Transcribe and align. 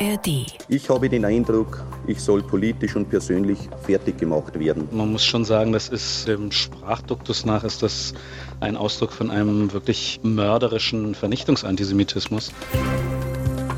ARD. 0.00 0.46
Ich 0.68 0.88
habe 0.88 1.08
den 1.08 1.24
Eindruck, 1.24 1.84
ich 2.06 2.20
soll 2.20 2.42
politisch 2.42 2.94
und 2.94 3.08
persönlich 3.10 3.58
fertig 3.82 4.18
gemacht 4.18 4.58
werden. 4.58 4.88
Man 4.92 5.12
muss 5.12 5.24
schon 5.24 5.44
sagen, 5.44 5.72
das 5.72 5.88
ist 5.88 6.28
dem 6.28 6.52
Sprachduktus 6.52 7.44
nach 7.44 7.64
ist 7.64 7.82
das 7.82 8.14
ein 8.60 8.76
Ausdruck 8.76 9.12
von 9.12 9.30
einem 9.30 9.72
wirklich 9.72 10.20
mörderischen 10.22 11.14
Vernichtungsantisemitismus. 11.14 12.52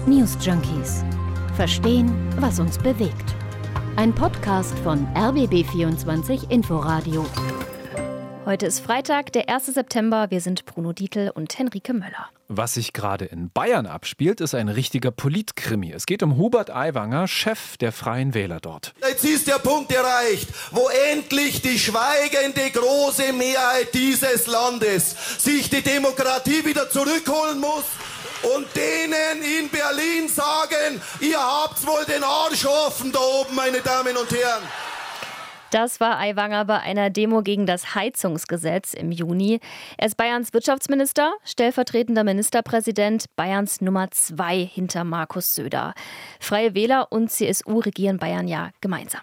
News 0.06 0.36
Junkies. 0.41 1.04
Verstehen, 1.56 2.12
was 2.39 2.61
uns 2.61 2.79
bewegt. 2.79 3.34
Ein 3.96 4.14
Podcast 4.14 4.79
von 4.80 5.07
RBB24 5.14 6.50
Inforadio. 6.50 7.27
Heute 8.51 8.67
ist 8.67 8.80
Freitag, 8.80 9.32
der 9.32 9.48
1. 9.48 9.67
September. 9.67 10.27
Wir 10.30 10.41
sind 10.41 10.67
Bruno 10.67 10.93
Dietl 10.93 11.30
und 11.32 11.57
Henrike 11.57 11.95
Möller. 11.95 12.30
Was 12.49 12.75
sich 12.75 12.93
gerade 12.93 13.25
in 13.25 13.49
Bayern 13.49 13.87
abspielt, 13.87 14.41
ist 14.41 14.57
ein 14.57 14.68
richtiger 14.68 15.13
Politkrimi. 15.13 15.93
Es 15.93 16.04
geht 16.04 16.21
um 16.25 16.36
Hubert 16.36 16.68
Aiwanger, 16.68 17.29
Chef 17.29 17.77
der 17.77 17.93
Freien 17.93 18.35
Wähler 18.35 18.58
dort. 18.58 18.93
Jetzt 19.08 19.25
ist 19.25 19.46
der 19.46 19.61
Punkt 19.61 19.93
erreicht, 19.93 20.49
wo 20.72 20.89
endlich 21.13 21.63
die 21.63 21.79
schweigende 21.79 22.68
große 22.72 23.32
Mehrheit 23.35 23.94
dieses 23.94 24.49
Landes 24.49 25.14
sich 25.39 25.71
die 25.71 25.82
Demokratie 25.82 26.64
wieder 26.64 26.91
zurückholen 26.91 27.61
muss 27.61 27.85
und 28.57 28.67
denen 28.75 29.44
in 29.61 29.69
Berlin 29.69 30.27
sagen, 30.27 31.00
ihr 31.21 31.39
habt 31.39 31.86
wohl 31.86 32.05
den 32.05 32.25
Arsch 32.25 32.67
offen 32.67 33.12
da 33.12 33.20
oben, 33.20 33.55
meine 33.55 33.78
Damen 33.78 34.17
und 34.17 34.28
Herren. 34.33 34.64
Das 35.70 36.00
war 36.00 36.19
Aiwanger 36.19 36.64
bei 36.64 36.80
einer 36.80 37.10
Demo 37.10 37.42
gegen 37.42 37.64
das 37.64 37.94
Heizungsgesetz 37.94 38.92
im 38.92 39.12
Juni. 39.12 39.60
Er 39.98 40.08
ist 40.08 40.16
Bayerns 40.16 40.52
Wirtschaftsminister, 40.52 41.33
stellvertretender 41.44 42.24
Ministerpräsident, 42.24 43.27
Bayerns 43.36 43.80
Nummer 43.80 44.10
zwei 44.10 44.64
hinter 44.64 45.05
Markus 45.05 45.55
Söder. 45.55 45.94
Freie 46.40 46.74
Wähler 46.74 47.12
und 47.12 47.30
CSU 47.30 47.78
regieren 47.78 48.18
Bayern 48.18 48.48
ja 48.48 48.70
gemeinsam. 48.80 49.22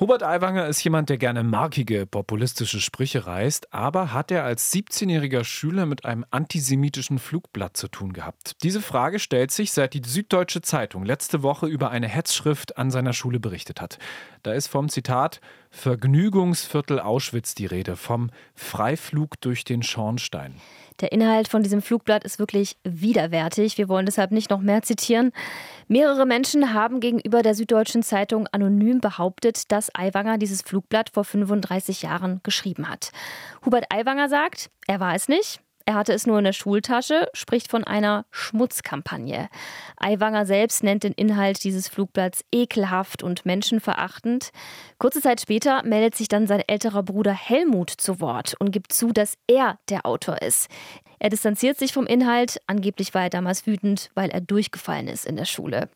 Hubert 0.00 0.24
Aiwanger 0.24 0.66
ist 0.66 0.82
jemand, 0.82 1.08
der 1.08 1.18
gerne 1.18 1.44
markige, 1.44 2.04
populistische 2.04 2.80
Sprüche 2.80 3.26
reißt, 3.26 3.72
aber 3.72 4.12
hat 4.12 4.32
er 4.32 4.42
als 4.42 4.72
17-jähriger 4.72 5.44
Schüler 5.44 5.86
mit 5.86 6.04
einem 6.04 6.24
antisemitischen 6.32 7.20
Flugblatt 7.20 7.76
zu 7.76 7.86
tun 7.86 8.12
gehabt? 8.12 8.56
Diese 8.64 8.80
Frage 8.80 9.20
stellt 9.20 9.52
sich, 9.52 9.70
seit 9.70 9.94
die 9.94 10.02
Süddeutsche 10.04 10.62
Zeitung 10.62 11.04
letzte 11.04 11.44
Woche 11.44 11.68
über 11.68 11.90
eine 11.92 12.08
Hetzschrift 12.08 12.76
an 12.76 12.90
seiner 12.90 13.12
Schule 13.12 13.38
berichtet 13.38 13.80
hat. 13.80 13.98
Da 14.42 14.52
ist 14.52 14.66
vom 14.66 14.88
Zitat 14.88 15.40
Vergnügungsviertel 15.74 17.00
Auschwitz 17.00 17.54
die 17.54 17.66
Rede, 17.66 17.96
vom 17.96 18.30
Freiflug 18.54 19.40
durch 19.40 19.64
den 19.64 19.82
Schornstein. 19.82 20.54
Der 21.00 21.10
Inhalt 21.10 21.48
von 21.48 21.64
diesem 21.64 21.82
Flugblatt 21.82 22.24
ist 22.24 22.38
wirklich 22.38 22.76
widerwärtig. 22.84 23.76
Wir 23.76 23.88
wollen 23.88 24.06
deshalb 24.06 24.30
nicht 24.30 24.50
noch 24.50 24.60
mehr 24.60 24.82
zitieren. 24.82 25.32
Mehrere 25.88 26.24
Menschen 26.24 26.72
haben 26.72 27.00
gegenüber 27.00 27.42
der 27.42 27.56
Süddeutschen 27.56 28.04
Zeitung 28.04 28.46
anonym 28.52 29.00
behauptet, 29.00 29.72
dass 29.72 29.94
Aiwanger 29.94 30.38
dieses 30.38 30.62
Flugblatt 30.62 31.10
vor 31.10 31.24
35 31.24 32.02
Jahren 32.02 32.40
geschrieben 32.44 32.88
hat. 32.88 33.10
Hubert 33.66 33.86
Aiwanger 33.92 34.28
sagt, 34.28 34.70
er 34.86 35.00
war 35.00 35.14
es 35.14 35.28
nicht. 35.28 35.60
Er 35.86 35.94
hatte 35.94 36.14
es 36.14 36.26
nur 36.26 36.38
in 36.38 36.44
der 36.44 36.54
Schultasche, 36.54 37.28
spricht 37.34 37.70
von 37.70 37.84
einer 37.84 38.24
Schmutzkampagne. 38.30 39.50
Aiwanger 39.98 40.46
selbst 40.46 40.82
nennt 40.82 41.02
den 41.02 41.12
Inhalt 41.12 41.62
dieses 41.62 41.88
Flugblatts 41.88 42.42
ekelhaft 42.50 43.22
und 43.22 43.44
menschenverachtend. 43.44 44.50
Kurze 44.98 45.20
Zeit 45.20 45.42
später 45.42 45.82
meldet 45.84 46.14
sich 46.14 46.28
dann 46.28 46.46
sein 46.46 46.62
älterer 46.66 47.02
Bruder 47.02 47.34
Helmut 47.34 47.90
zu 47.90 48.18
Wort 48.20 48.54
und 48.58 48.70
gibt 48.70 48.94
zu, 48.94 49.12
dass 49.12 49.36
er 49.46 49.78
der 49.90 50.06
Autor 50.06 50.40
ist. 50.40 50.68
Er 51.24 51.30
distanziert 51.30 51.78
sich 51.78 51.94
vom 51.94 52.04
Inhalt. 52.04 52.60
Angeblich 52.66 53.14
war 53.14 53.22
er 53.22 53.30
damals 53.30 53.66
wütend, 53.66 54.10
weil 54.14 54.28
er 54.28 54.42
durchgefallen 54.42 55.08
ist 55.08 55.24
in 55.24 55.36
der 55.36 55.46
Schule. 55.46 55.88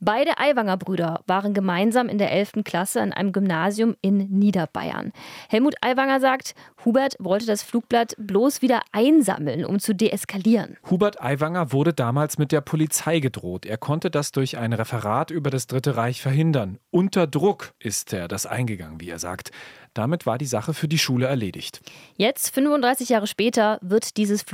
Beide 0.00 0.38
Aiwanger 0.38 0.78
Brüder 0.78 1.20
waren 1.26 1.52
gemeinsam 1.52 2.08
in 2.08 2.16
der 2.16 2.32
11. 2.32 2.64
Klasse 2.64 3.02
an 3.02 3.12
einem 3.12 3.32
Gymnasium 3.32 3.94
in 4.00 4.16
Niederbayern. 4.30 5.12
Helmut 5.50 5.74
Aiwanger 5.82 6.18
sagt, 6.18 6.54
Hubert 6.82 7.14
wollte 7.18 7.44
das 7.44 7.62
Flugblatt 7.62 8.14
bloß 8.16 8.62
wieder 8.62 8.80
einsammeln, 8.90 9.66
um 9.66 9.80
zu 9.80 9.94
deeskalieren. 9.94 10.78
Hubert 10.88 11.20
Aiwanger 11.20 11.70
wurde 11.72 11.92
damals 11.92 12.38
mit 12.38 12.50
der 12.50 12.62
Polizei 12.62 13.20
gedroht. 13.20 13.66
Er 13.66 13.76
konnte 13.76 14.10
das 14.10 14.32
durch 14.32 14.56
ein 14.56 14.72
Referat 14.72 15.30
über 15.30 15.50
das 15.50 15.66
Dritte 15.66 15.98
Reich 15.98 16.22
verhindern. 16.22 16.78
Unter 16.90 17.26
Druck 17.26 17.74
ist 17.80 18.14
er 18.14 18.28
das 18.28 18.46
eingegangen, 18.46 18.98
wie 18.98 19.10
er 19.10 19.18
sagt. 19.18 19.50
Damit 19.94 20.26
war 20.26 20.38
die 20.38 20.46
Sache 20.46 20.74
für 20.74 20.88
die 20.88 20.98
Schule 20.98 21.26
erledigt. 21.26 21.80
Jetzt, 22.16 22.52
35 22.52 23.10
Jahre 23.10 23.28
später, 23.28 23.78
wird 23.80 24.16
dieses 24.16 24.42
Flugblatt 24.42 24.53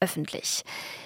öffentlich. 0.00 0.62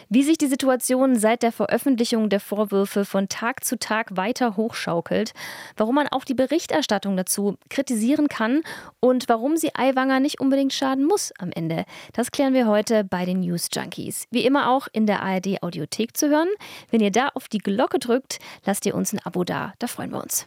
Wie 0.09 0.23
sich 0.23 0.39
die 0.39 0.47
Situation 0.47 1.17
seit 1.17 1.43
der 1.43 1.53
Veröffentlichung 1.53 2.29
der 2.29 2.41
Vorwürfe 2.41 3.05
von 3.05 3.29
Tag 3.29 3.65
zu 3.65 3.79
Tag 3.79 4.17
weiter 4.17 4.57
hochschaukelt, 4.57 5.33
warum 5.77 5.95
man 5.95 6.09
auch 6.09 6.25
die 6.25 6.35
Berichterstattung 6.35 7.17
dazu 7.17 7.57
kritisieren 7.69 8.29
kann 8.29 8.63
und 9.01 9.29
warum 9.29 9.57
sie 9.57 9.75
Aiwanger 9.75 10.21
nicht 10.21 10.41
unbedingt 10.41 10.73
schaden 10.73 11.05
muss 11.05 11.33
am 11.39 11.51
Ende, 11.53 11.85
das 12.13 12.31
klären 12.31 12.55
wir 12.55 12.67
heute 12.67 13.05
bei 13.05 13.25
den 13.25 13.41
News 13.41 13.69
Junkies. 13.73 14.27
Wie 14.31 14.45
immer 14.45 14.71
auch 14.71 14.89
in 14.93 15.07
der 15.07 15.23
ARD 15.23 15.63
Audiothek 15.63 16.17
zu 16.17 16.29
hören. 16.29 16.49
Wenn 16.91 17.01
ihr 17.01 17.13
da 17.13 17.29
auf 17.35 17.49
die 17.49 17.59
Glocke 17.59 17.99
drückt, 17.99 18.39
lasst 18.65 18.87
ihr 18.87 18.95
uns 18.95 19.13
ein 19.13 19.21
Abo 19.25 19.45
da, 19.45 19.75
da 19.79 19.87
freuen 19.87 20.11
wir 20.11 20.23
uns. 20.23 20.47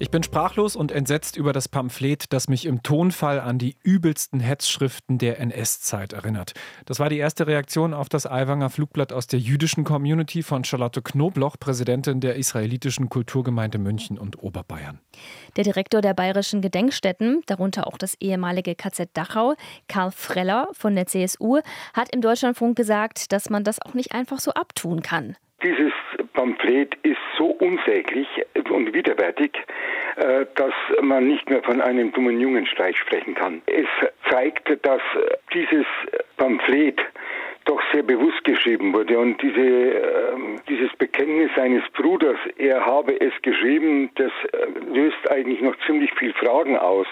Ich 0.00 0.10
bin 0.10 0.22
sprachlos 0.22 0.76
und 0.76 0.92
entsetzt 0.92 1.36
über 1.36 1.52
das 1.52 1.68
Pamphlet, 1.68 2.32
das 2.32 2.48
mich 2.48 2.66
im 2.66 2.84
Tonfall 2.84 3.40
an 3.40 3.58
die 3.58 3.76
übelsten 3.82 4.38
Hetzschriften 4.38 5.18
der 5.18 5.40
NS-Zeit 5.40 6.12
erinnert. 6.12 6.52
Das 6.86 7.00
war 7.00 7.08
die 7.08 7.18
erste 7.18 7.48
Reaktion 7.48 7.92
auf 7.92 8.08
das 8.08 8.24
Aiwanger 8.24 8.70
Flugblatt 8.70 9.12
aus 9.12 9.26
der 9.26 9.40
jüdischen 9.40 9.82
Community 9.82 10.44
von 10.44 10.62
Charlotte 10.62 11.02
Knobloch, 11.02 11.56
Präsidentin 11.58 12.20
der 12.20 12.36
israelitischen 12.36 13.08
Kulturgemeinde 13.08 13.78
München 13.78 14.18
und 14.18 14.40
Oberbayern. 14.40 15.00
Der 15.56 15.64
Direktor 15.64 16.00
der 16.00 16.14
bayerischen 16.14 16.62
Gedenkstätten, 16.62 17.42
darunter 17.46 17.88
auch 17.88 17.98
das 17.98 18.14
ehemalige 18.20 18.76
KZ 18.76 19.10
Dachau, 19.14 19.54
Karl 19.88 20.12
Freller 20.12 20.68
von 20.74 20.94
der 20.94 21.06
CSU, 21.06 21.58
hat 21.92 22.14
im 22.14 22.20
Deutschlandfunk 22.20 22.76
gesagt, 22.76 23.32
dass 23.32 23.50
man 23.50 23.64
das 23.64 23.82
auch 23.82 23.94
nicht 23.94 24.12
einfach 24.12 24.38
so 24.38 24.52
abtun 24.52 25.02
kann. 25.02 25.36
Dieses 25.60 25.92
Pamphlet 26.38 26.94
ist 27.02 27.18
so 27.36 27.46
unsäglich 27.46 28.28
und 28.70 28.94
widerwärtig, 28.94 29.50
äh, 30.14 30.46
dass 30.54 30.72
man 31.02 31.26
nicht 31.26 31.50
mehr 31.50 31.64
von 31.64 31.80
einem 31.80 32.12
dummen 32.12 32.38
Jungenstreich 32.38 32.96
sprechen 32.96 33.34
kann. 33.34 33.60
Es 33.66 33.88
zeigt, 34.30 34.68
dass 34.86 35.02
dieses 35.52 35.84
Pamphlet 36.36 37.00
doch 37.64 37.80
sehr 37.92 38.04
bewusst 38.04 38.44
geschrieben 38.44 38.94
wurde. 38.94 39.18
Und 39.18 39.42
diese, 39.42 39.60
äh, 39.60 40.36
dieses 40.68 40.94
Bekenntnis 40.96 41.50
seines 41.56 41.82
Bruders, 41.90 42.38
er 42.56 42.86
habe 42.86 43.20
es 43.20 43.32
geschrieben, 43.42 44.10
das 44.14 44.30
äh, 44.52 44.94
löst 44.94 45.28
eigentlich 45.28 45.60
noch 45.60 45.74
ziemlich 45.86 46.14
viel 46.14 46.32
Fragen 46.34 46.78
aus. 46.78 47.08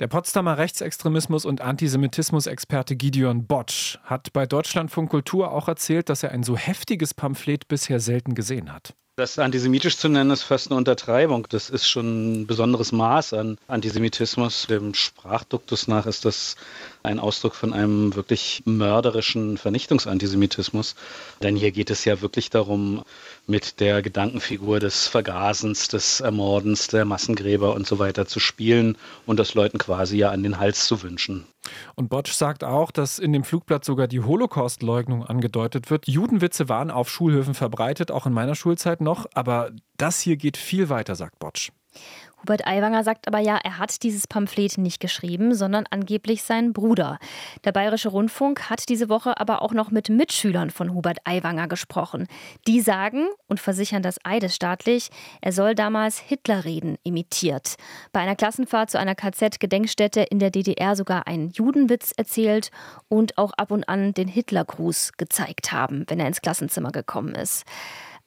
Der 0.00 0.08
Potsdamer 0.08 0.58
Rechtsextremismus- 0.58 1.46
und 1.46 1.60
Antisemitismus-Experte 1.60 2.96
Gideon 2.96 3.46
Botsch 3.46 3.98
hat 4.02 4.32
bei 4.32 4.44
Deutschlandfunk 4.44 5.08
Kultur 5.08 5.52
auch 5.52 5.68
erzählt, 5.68 6.08
dass 6.08 6.24
er 6.24 6.32
ein 6.32 6.42
so 6.42 6.56
heftiges 6.56 7.14
Pamphlet 7.14 7.68
bisher 7.68 8.00
selten 8.00 8.34
gesehen 8.34 8.72
hat. 8.72 8.94
Das 9.14 9.38
antisemitisch 9.38 9.96
zu 9.96 10.08
nennen, 10.08 10.32
ist 10.32 10.42
fast 10.42 10.68
eine 10.68 10.78
Untertreibung. 10.78 11.46
Das 11.48 11.70
ist 11.70 11.88
schon 11.88 12.40
ein 12.40 12.46
besonderes 12.48 12.90
Maß 12.90 13.34
an 13.34 13.56
Antisemitismus. 13.68 14.66
Dem 14.66 14.94
Sprachduktus 14.94 15.86
nach 15.86 16.06
ist 16.06 16.24
das 16.24 16.56
ein 17.04 17.20
Ausdruck 17.20 17.54
von 17.54 17.72
einem 17.72 18.14
wirklich 18.14 18.62
mörderischen 18.64 19.58
Vernichtungsantisemitismus. 19.58 20.96
Denn 21.42 21.54
hier 21.54 21.70
geht 21.70 21.90
es 21.90 22.04
ja 22.04 22.20
wirklich 22.22 22.50
darum, 22.50 23.04
mit 23.46 23.80
der 23.80 24.00
Gedankenfigur 24.00 24.80
des 24.80 25.06
Vergasens, 25.06 25.88
des 25.88 26.20
Ermordens, 26.20 26.88
der 26.88 27.04
Massengräber 27.04 27.74
und 27.74 27.86
so 27.86 27.98
weiter 27.98 28.26
zu 28.26 28.40
spielen 28.40 28.96
und 29.26 29.38
das 29.38 29.54
Leuten 29.54 29.78
quasi 29.78 30.16
ja 30.16 30.30
an 30.30 30.42
den 30.42 30.58
Hals 30.58 30.86
zu 30.86 31.02
wünschen. 31.02 31.46
Und 31.94 32.08
Botsch 32.08 32.32
sagt 32.32 32.64
auch, 32.64 32.90
dass 32.90 33.18
in 33.18 33.32
dem 33.32 33.44
Flugblatt 33.44 33.84
sogar 33.84 34.08
die 34.08 34.20
Holocaust-Leugnung 34.20 35.24
angedeutet 35.24 35.90
wird. 35.90 36.08
Judenwitze 36.08 36.68
waren 36.68 36.90
auf 36.90 37.10
Schulhöfen 37.10 37.54
verbreitet, 37.54 38.10
auch 38.10 38.26
in 38.26 38.32
meiner 38.32 38.54
Schulzeit 38.54 39.00
noch, 39.00 39.26
aber 39.34 39.72
das 39.96 40.20
hier 40.20 40.36
geht 40.36 40.56
viel 40.56 40.88
weiter, 40.88 41.14
sagt 41.14 41.38
Botsch. 41.38 41.70
Hubert 42.44 42.66
Aiwanger 42.66 43.04
sagt 43.04 43.26
aber 43.26 43.38
ja, 43.38 43.58
er 43.64 43.78
hat 43.78 44.02
dieses 44.02 44.26
Pamphlet 44.26 44.76
nicht 44.76 45.00
geschrieben, 45.00 45.54
sondern 45.54 45.86
angeblich 45.88 46.42
sein 46.42 46.74
Bruder. 46.74 47.18
Der 47.64 47.72
Bayerische 47.72 48.10
Rundfunk 48.10 48.68
hat 48.68 48.90
diese 48.90 49.08
Woche 49.08 49.40
aber 49.40 49.62
auch 49.62 49.72
noch 49.72 49.90
mit 49.90 50.10
Mitschülern 50.10 50.68
von 50.68 50.92
Hubert 50.92 51.20
Aiwanger 51.24 51.68
gesprochen. 51.68 52.26
Die 52.66 52.82
sagen 52.82 53.28
und 53.46 53.60
versichern 53.60 54.02
das 54.02 54.18
eidesstaatlich, 54.24 55.08
er 55.40 55.52
soll 55.52 55.74
damals 55.74 56.18
Hitlerreden 56.18 56.98
imitiert. 57.02 57.76
Bei 58.12 58.20
einer 58.20 58.36
Klassenfahrt 58.36 58.90
zu 58.90 58.98
einer 58.98 59.14
KZ-Gedenkstätte 59.14 60.20
in 60.20 60.38
der 60.38 60.50
DDR 60.50 60.96
sogar 60.96 61.26
einen 61.26 61.48
Judenwitz 61.48 62.12
erzählt 62.14 62.70
und 63.08 63.38
auch 63.38 63.52
ab 63.56 63.70
und 63.70 63.88
an 63.88 64.12
den 64.12 64.28
Hitlergruß 64.28 65.12
gezeigt 65.16 65.72
haben, 65.72 66.04
wenn 66.08 66.20
er 66.20 66.26
ins 66.26 66.42
Klassenzimmer 66.42 66.92
gekommen 66.92 67.34
ist. 67.34 67.64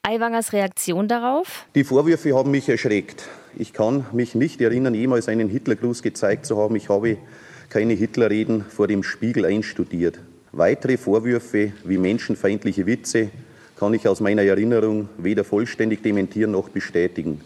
Aiwangers 0.01 0.53
Reaktion 0.53 1.07
darauf? 1.07 1.67
Die 1.75 1.83
Vorwürfe 1.83 2.33
haben 2.33 2.49
mich 2.49 2.67
erschreckt. 2.67 3.27
Ich 3.59 3.73
kann 3.73 4.05
mich 4.11 4.35
nicht 4.35 4.61
erinnern, 4.61 4.93
jemals 4.93 5.27
einen 5.27 5.49
Hitlergruß 5.49 6.03
gezeigt 6.03 6.45
zu 6.45 6.57
haben. 6.57 6.75
Ich 6.75 6.89
habe 6.89 7.17
keine 7.69 7.93
Hitlerreden 7.93 8.63
vor 8.63 8.87
dem 8.87 9.01
Spiegel 9.01 9.45
einstudiert. 9.45 10.19
Weitere 10.51 10.97
Vorwürfe 10.97 11.73
wie 11.83 11.97
menschenfeindliche 11.97 12.85
Witze, 12.85 13.31
kann 13.79 13.95
ich 13.95 14.07
aus 14.07 14.19
meiner 14.19 14.43
Erinnerung 14.43 15.09
weder 15.17 15.43
vollständig 15.43 16.03
dementieren 16.03 16.51
noch 16.51 16.69
bestätigen. 16.69 17.41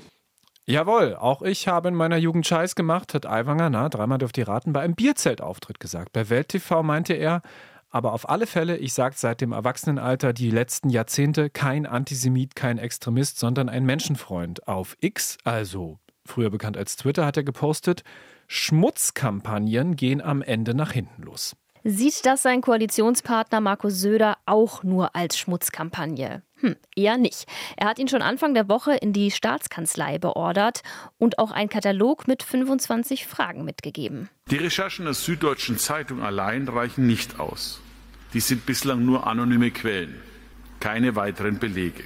Jawohl, 0.66 1.16
auch 1.16 1.42
ich 1.44 1.69
habe 1.69 1.88
in 1.88 1.96
meiner 1.96 2.18
Jugend 2.18 2.46
Scheiß 2.46 2.75
gemacht, 2.75 3.13
hat 3.13 3.25
Aiwanger, 3.25 3.69
na, 3.69 3.88
dreimal 3.88 4.18
dürft 4.18 4.38
ihr 4.38 4.48
raten, 4.48 4.74
bei 4.74 4.81
einem 4.81 4.96
Bierzeltauftritt 4.96 5.80
gesagt. 5.80 6.12
Bei 6.12 6.30
Welt 6.30 6.50
TV 6.50 6.84
meinte 6.84 7.13
er, 7.13 7.42
aber 7.91 8.13
auf 8.13 8.29
alle 8.29 8.47
Fälle, 8.47 8.77
ich 8.77 8.93
sage 8.93 9.15
seit 9.17 9.41
dem 9.41 9.51
Erwachsenenalter 9.51 10.33
die 10.33 10.49
letzten 10.49 10.89
Jahrzehnte, 10.89 11.49
kein 11.49 11.85
Antisemit, 11.85 12.55
kein 12.55 12.77
Extremist, 12.77 13.38
sondern 13.38 13.69
ein 13.69 13.85
Menschenfreund. 13.85 14.67
Auf 14.67 14.97
X, 15.01 15.38
also 15.43 15.99
früher 16.25 16.49
bekannt 16.49 16.77
als 16.77 16.95
Twitter, 16.95 17.25
hat 17.25 17.38
er 17.38 17.43
gepostet, 17.43 18.03
Schmutzkampagnen 18.47 19.95
gehen 19.95 20.21
am 20.21 20.41
Ende 20.41 20.73
nach 20.73 20.93
hinten 20.93 21.23
los. 21.23 21.55
Sieht 21.83 22.28
das 22.28 22.44
sein 22.44 22.62
Koalitionspartner 22.62 23.60
Markus 23.60 24.00
Söder 24.00 24.38
auch 24.45 24.83
nur 24.83 25.16
als 25.16 25.39
Schmutzkampagne? 25.39 26.44
Hm, 26.57 26.75
eher 26.95 27.18
nicht. 27.18 27.48
Er 27.75 27.88
hat 27.88 27.98
ihn 27.98 28.07
schon 28.07 28.22
Anfang 28.22 28.54
der 28.54 28.69
Woche 28.69 28.94
in 28.94 29.13
die 29.13 29.31
Staatskanzlei 29.31 30.19
beordert 30.19 30.83
und 31.18 31.39
auch 31.39 31.50
einen 31.50 31.69
Katalog 31.69 32.28
mit 32.28 32.44
25 32.44 33.25
Fragen 33.25 33.66
mitgegeben. 33.66 34.30
Die 34.51 34.57
Recherchen 34.57 35.06
der 35.06 35.16
Süddeutschen 35.16 35.80
Zeitung 35.80 36.22
allein 36.22 36.68
reichen 36.68 37.07
nicht 37.07 37.39
aus. 37.39 37.81
Die 38.36 38.42
sind 38.42 38.68
bislang 38.68 39.04
nur 39.04 39.25
anonyme 39.25 39.72
Quellen, 39.72 40.22
keine 40.80 41.16
weiteren 41.16 41.57
Belege. 41.57 42.04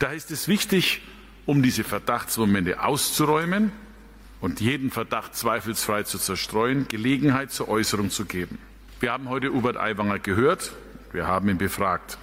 Daher 0.00 0.16
ist 0.16 0.32
es 0.32 0.48
wichtig, 0.48 1.02
um 1.46 1.62
diese 1.62 1.84
Verdachtsmomente 1.84 2.82
auszuräumen 2.82 3.70
und 4.40 4.60
jeden 4.60 4.90
Verdacht 4.90 5.36
zweifelsfrei 5.36 6.02
zu 6.02 6.18
zerstreuen, 6.18 6.88
Gelegenheit 6.88 7.52
zur 7.52 7.68
Äußerung 7.68 8.10
zu 8.10 8.24
geben. 8.24 8.58
Wir 9.00 9.12
haben 9.12 9.28
heute 9.28 9.52
Hubert 9.52 9.76
Aiwanger 9.76 10.18
gehört, 10.18 10.72
wir 11.12 11.28
haben 11.28 11.48
ihn 11.48 11.58
befragt. 11.58 12.18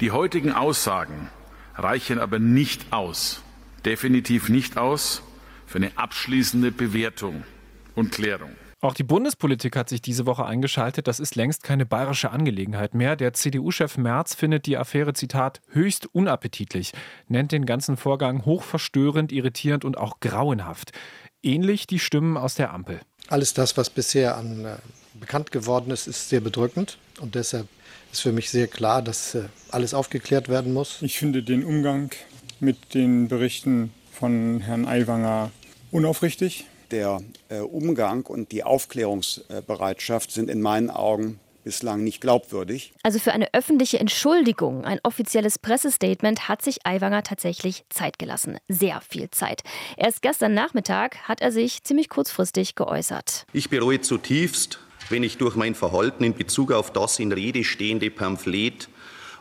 Die 0.00 0.12
heutigen 0.12 0.50
Aussagen 0.50 1.28
reichen 1.74 2.18
aber 2.18 2.38
nicht 2.38 2.90
aus, 2.90 3.42
definitiv 3.84 4.48
nicht 4.48 4.78
aus 4.78 5.22
für 5.66 5.76
eine 5.76 5.92
abschließende 5.96 6.72
Bewertung 6.72 7.44
und 7.94 8.12
Klärung. 8.12 8.52
Auch 8.80 8.94
die 8.94 9.02
Bundespolitik 9.02 9.76
hat 9.76 9.90
sich 9.90 10.00
diese 10.00 10.24
Woche 10.24 10.46
eingeschaltet. 10.46 11.06
Das 11.06 11.20
ist 11.20 11.36
längst 11.36 11.62
keine 11.62 11.84
bayerische 11.84 12.30
Angelegenheit 12.30 12.94
mehr. 12.94 13.14
Der 13.14 13.34
CDU-Chef 13.34 13.98
Merz 13.98 14.34
findet 14.34 14.64
die 14.64 14.78
Affäre, 14.78 15.12
Zitat, 15.12 15.60
höchst 15.68 16.06
unappetitlich, 16.14 16.92
nennt 17.28 17.52
den 17.52 17.66
ganzen 17.66 17.98
Vorgang 17.98 18.46
hochverstörend, 18.46 19.32
irritierend 19.32 19.84
und 19.84 19.98
auch 19.98 20.20
grauenhaft. 20.20 20.92
Ähnlich 21.42 21.86
die 21.86 21.98
Stimmen 21.98 22.38
aus 22.38 22.54
der 22.54 22.72
Ampel. 22.72 23.00
Alles 23.28 23.52
das, 23.52 23.76
was 23.76 23.90
bisher 23.90 24.38
an 24.38 24.64
äh, 24.64 24.76
bekannt 25.14 25.50
geworden 25.52 25.90
ist, 25.90 26.06
ist 26.06 26.28
sehr 26.28 26.40
bedrückend. 26.40 26.98
Und 27.20 27.34
deshalb 27.34 27.66
ist 28.12 28.20
für 28.20 28.32
mich 28.32 28.50
sehr 28.50 28.66
klar, 28.66 29.02
dass 29.02 29.34
äh, 29.34 29.44
alles 29.70 29.94
aufgeklärt 29.94 30.48
werden 30.48 30.72
muss. 30.72 31.02
Ich 31.02 31.18
finde 31.18 31.42
den 31.42 31.64
Umgang 31.64 32.10
mit 32.60 32.94
den 32.94 33.28
Berichten 33.28 33.92
von 34.12 34.60
Herrn 34.60 34.86
Aiwanger 34.86 35.50
unaufrichtig. 35.90 36.66
Der 36.90 37.20
äh, 37.48 37.60
Umgang 37.60 38.26
und 38.26 38.52
die 38.52 38.64
Aufklärungsbereitschaft 38.64 40.32
sind 40.32 40.50
in 40.50 40.60
meinen 40.60 40.90
Augen 40.90 41.38
bislang 41.62 42.02
nicht 42.02 42.20
glaubwürdig. 42.20 42.92
Also 43.02 43.18
für 43.18 43.32
eine 43.32 43.52
öffentliche 43.54 44.00
Entschuldigung, 44.00 44.84
ein 44.84 44.98
offizielles 45.02 45.58
Pressestatement 45.58 46.48
hat 46.48 46.62
sich 46.62 46.86
Aiwanger 46.86 47.22
tatsächlich 47.22 47.84
Zeit 47.90 48.18
gelassen. 48.18 48.58
Sehr 48.68 49.00
viel 49.02 49.30
Zeit. 49.30 49.62
Erst 49.96 50.22
gestern 50.22 50.54
Nachmittag 50.54 51.28
hat 51.28 51.40
er 51.40 51.52
sich 51.52 51.84
ziemlich 51.84 52.08
kurzfristig 52.08 52.74
geäußert. 52.74 53.44
Ich 53.52 53.68
bereue 53.70 54.00
zutiefst, 54.00 54.80
wenn 55.10 55.22
ich 55.24 55.38
durch 55.38 55.56
mein 55.56 55.74
Verhalten 55.74 56.24
in 56.24 56.34
Bezug 56.34 56.72
auf 56.72 56.92
das 56.92 57.18
in 57.18 57.32
Rede 57.32 57.64
stehende 57.64 58.10
Pamphlet 58.10 58.88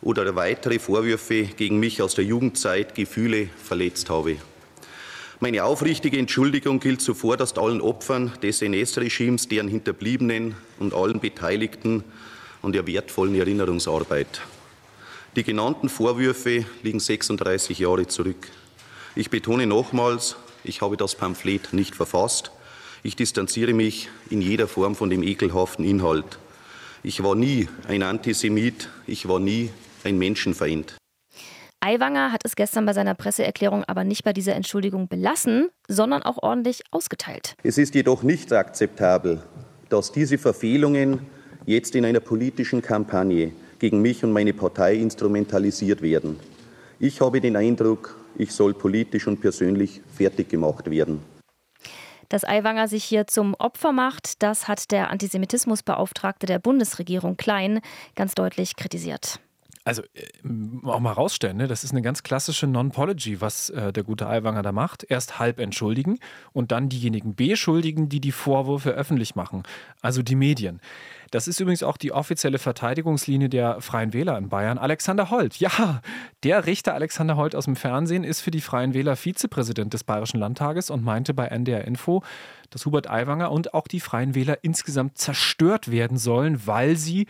oder 0.01 0.35
weitere 0.35 0.79
Vorwürfe 0.79 1.43
gegen 1.43 1.79
mich 1.79 2.01
aus 2.01 2.15
der 2.15 2.25
Jugendzeit 2.25 2.95
Gefühle 2.95 3.49
verletzt 3.63 4.09
habe. 4.09 4.37
Meine 5.39 5.63
aufrichtige 5.63 6.17
Entschuldigung 6.17 6.79
gilt 6.79 7.01
zuvorderst 7.01 7.57
allen 7.57 7.81
Opfern 7.81 8.33
des 8.41 8.61
NS-Regimes, 8.61 9.47
deren 9.47 9.69
Hinterbliebenen 9.69 10.55
und 10.79 10.93
allen 10.93 11.19
Beteiligten 11.19 12.03
an 12.61 12.73
der 12.73 12.85
wertvollen 12.87 13.35
Erinnerungsarbeit. 13.35 14.41
Die 15.35 15.43
genannten 15.43 15.87
Vorwürfe 15.87 16.65
liegen 16.83 16.99
36 16.99 17.79
Jahre 17.79 18.07
zurück. 18.07 18.49
Ich 19.15 19.29
betone 19.29 19.67
nochmals, 19.67 20.35
ich 20.63 20.81
habe 20.81 20.97
das 20.97 21.15
Pamphlet 21.15 21.71
nicht 21.71 21.95
verfasst. 21.95 22.51
Ich 23.01 23.15
distanziere 23.15 23.73
mich 23.73 24.09
in 24.29 24.41
jeder 24.41 24.67
Form 24.67 24.95
von 24.95 25.09
dem 25.09 25.23
ekelhaften 25.23 25.85
Inhalt. 25.85 26.37
Ich 27.01 27.23
war 27.23 27.33
nie 27.33 27.69
ein 27.87 28.03
Antisemit, 28.03 28.89
ich 29.07 29.27
war 29.27 29.39
nie 29.39 29.69
ein 30.03 30.17
Menschenfeind. 30.17 30.97
Aiwanger 31.79 32.33
hat 32.33 32.41
es 32.43 32.57
gestern 32.57 32.85
bei 32.85 32.91
seiner 32.91 33.15
Presseerklärung 33.15 33.85
aber 33.85 34.03
nicht 34.03 34.25
bei 34.25 34.33
dieser 34.33 34.53
Entschuldigung 34.53 35.07
belassen, 35.07 35.69
sondern 35.87 36.23
auch 36.23 36.43
ordentlich 36.43 36.81
ausgeteilt. 36.91 37.55
Es 37.63 37.77
ist 37.77 37.95
jedoch 37.95 38.21
nicht 38.21 38.51
akzeptabel, 38.51 39.41
dass 39.87 40.11
diese 40.11 40.37
Verfehlungen 40.37 41.21
jetzt 41.65 41.95
in 41.95 42.03
einer 42.03 42.19
politischen 42.19 42.81
Kampagne 42.81 43.53
gegen 43.79 44.01
mich 44.01 44.25
und 44.25 44.33
meine 44.33 44.51
Partei 44.51 44.95
instrumentalisiert 44.95 46.01
werden. 46.01 46.37
Ich 46.99 47.21
habe 47.21 47.39
den 47.39 47.55
Eindruck, 47.55 48.17
ich 48.37 48.51
soll 48.51 48.73
politisch 48.73 49.25
und 49.27 49.39
persönlich 49.39 50.01
fertig 50.13 50.49
gemacht 50.49 50.91
werden. 50.91 51.21
Dass 52.29 52.45
Aiwanger 52.45 52.87
sich 52.87 53.03
hier 53.03 53.25
zum 53.27 53.55
Opfer 53.55 53.91
macht, 53.91 54.41
das 54.43 54.67
hat 54.67 54.91
der 54.91 55.09
Antisemitismusbeauftragte 55.09 56.45
der 56.45 56.59
Bundesregierung 56.59 57.37
Klein 57.37 57.81
ganz 58.15 58.35
deutlich 58.35 58.75
kritisiert. 58.75 59.39
Also 59.89 60.03
äh, 60.13 60.87
auch 60.87 60.99
mal 60.99 61.13
rausstellen, 61.13 61.57
ne? 61.57 61.67
das 61.67 61.83
ist 61.83 61.89
eine 61.89 62.03
ganz 62.03 62.21
klassische 62.21 62.67
Non-Pology, 62.67 63.41
was 63.41 63.71
äh, 63.71 63.91
der 63.91 64.03
gute 64.03 64.27
Aiwanger 64.27 64.61
da 64.61 64.71
macht. 64.71 65.03
Erst 65.09 65.39
halb 65.39 65.59
entschuldigen 65.59 66.19
und 66.53 66.71
dann 66.71 66.89
diejenigen 66.89 67.33
beschuldigen, 67.33 68.07
die 68.07 68.21
die 68.21 68.31
Vorwürfe 68.31 68.91
öffentlich 68.91 69.33
machen, 69.33 69.63
also 70.03 70.21
die 70.21 70.35
Medien. 70.35 70.79
Das 71.31 71.47
ist 71.47 71.59
übrigens 71.59 71.81
auch 71.81 71.97
die 71.97 72.11
offizielle 72.11 72.59
Verteidigungslinie 72.59 73.49
der 73.49 73.81
Freien 73.81 74.13
Wähler 74.13 74.37
in 74.37 74.49
Bayern. 74.49 74.77
Alexander 74.77 75.31
Holt, 75.31 75.55
ja, 75.55 76.01
der 76.43 76.67
Richter 76.67 76.93
Alexander 76.93 77.35
Holt 77.35 77.55
aus 77.55 77.65
dem 77.65 77.75
Fernsehen 77.75 78.23
ist 78.23 78.41
für 78.41 78.51
die 78.51 78.61
Freien 78.61 78.93
Wähler 78.93 79.15
Vizepräsident 79.15 79.95
des 79.95 80.03
Bayerischen 80.03 80.39
Landtages 80.39 80.91
und 80.91 81.03
meinte 81.03 81.33
bei 81.33 81.47
NDR 81.47 81.85
Info, 81.85 82.21
dass 82.69 82.85
Hubert 82.85 83.09
Aiwanger 83.09 83.51
und 83.51 83.73
auch 83.73 83.87
die 83.87 84.01
Freien 84.01 84.35
Wähler 84.35 84.59
insgesamt 84.61 85.17
zerstört 85.17 85.89
werden 85.89 86.19
sollen, 86.19 86.67
weil 86.67 86.95
sie 86.95 87.25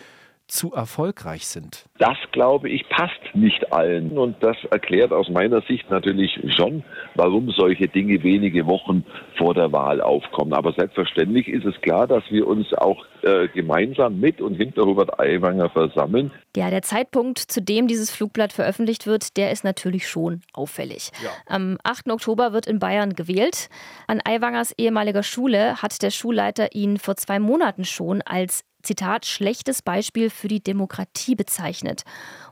zu 0.49 0.73
erfolgreich 0.73 1.47
sind. 1.47 1.85
Das, 1.99 2.17
glaube 2.31 2.69
ich, 2.69 2.87
passt 2.89 3.19
nicht 3.33 3.71
allen. 3.71 4.17
Und 4.17 4.41
das 4.41 4.57
erklärt 4.71 5.11
aus 5.11 5.29
meiner 5.29 5.61
Sicht 5.61 5.89
natürlich 5.89 6.39
schon, 6.55 6.83
warum 7.15 7.51
solche 7.51 7.87
Dinge 7.87 8.23
wenige 8.23 8.65
Wochen 8.65 9.05
vor 9.37 9.53
der 9.53 9.71
Wahl 9.71 10.01
aufkommen. 10.01 10.53
Aber 10.53 10.73
selbstverständlich 10.73 11.47
ist 11.47 11.65
es 11.65 11.79
klar, 11.81 12.07
dass 12.07 12.23
wir 12.29 12.47
uns 12.47 12.73
auch 12.73 13.05
äh, 13.21 13.47
gemeinsam 13.49 14.19
mit 14.19 14.41
und 14.41 14.55
hinter 14.55 14.85
Hubert 14.85 15.19
Aiwanger 15.19 15.69
versammeln. 15.69 16.31
Ja, 16.55 16.69
der 16.69 16.81
Zeitpunkt, 16.81 17.39
zu 17.39 17.61
dem 17.61 17.87
dieses 17.87 18.11
Flugblatt 18.11 18.53
veröffentlicht 18.53 19.07
wird, 19.07 19.37
der 19.37 19.51
ist 19.51 19.63
natürlich 19.63 20.07
schon 20.07 20.41
auffällig. 20.53 21.11
Ja. 21.23 21.29
Am 21.45 21.77
8. 21.83 22.09
Oktober 22.11 22.53
wird 22.53 22.65
in 22.65 22.79
Bayern 22.79 23.13
gewählt. 23.13 23.69
An 24.07 24.21
Aiwangers 24.23 24.73
ehemaliger 24.77 25.23
Schule 25.23 25.81
hat 25.81 26.01
der 26.01 26.11
Schulleiter 26.11 26.73
ihn 26.73 26.97
vor 26.97 27.15
zwei 27.15 27.39
Monaten 27.39 27.85
schon 27.85 28.21
als 28.21 28.63
Zitat, 28.83 29.25
schlechtes 29.25 29.81
Beispiel 29.81 30.29
für 30.29 30.47
die 30.47 30.63
Demokratie 30.63 31.35
bezeichnet. 31.35 32.03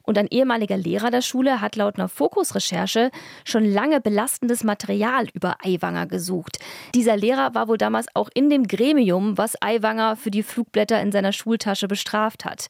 Und 0.03 0.17
ein 0.17 0.27
ehemaliger 0.27 0.77
Lehrer 0.77 1.11
der 1.11 1.21
Schule 1.21 1.59
hat 1.59 1.75
laut 1.75 1.95
einer 1.95 2.07
Fokus-Recherche 2.07 3.11
schon 3.43 3.65
lange 3.65 3.99
belastendes 3.99 4.63
Material 4.63 5.27
über 5.33 5.57
Aiwanger 5.63 6.05
gesucht. 6.05 6.59
Dieser 6.95 7.17
Lehrer 7.17 7.53
war 7.55 7.67
wohl 7.67 7.77
damals 7.77 8.07
auch 8.13 8.29
in 8.33 8.49
dem 8.49 8.67
Gremium, 8.67 9.37
was 9.37 9.61
Aiwanger 9.61 10.15
für 10.15 10.31
die 10.31 10.43
Flugblätter 10.43 11.01
in 11.01 11.11
seiner 11.11 11.33
Schultasche 11.33 11.87
bestraft 11.87 12.45
hat. 12.45 12.67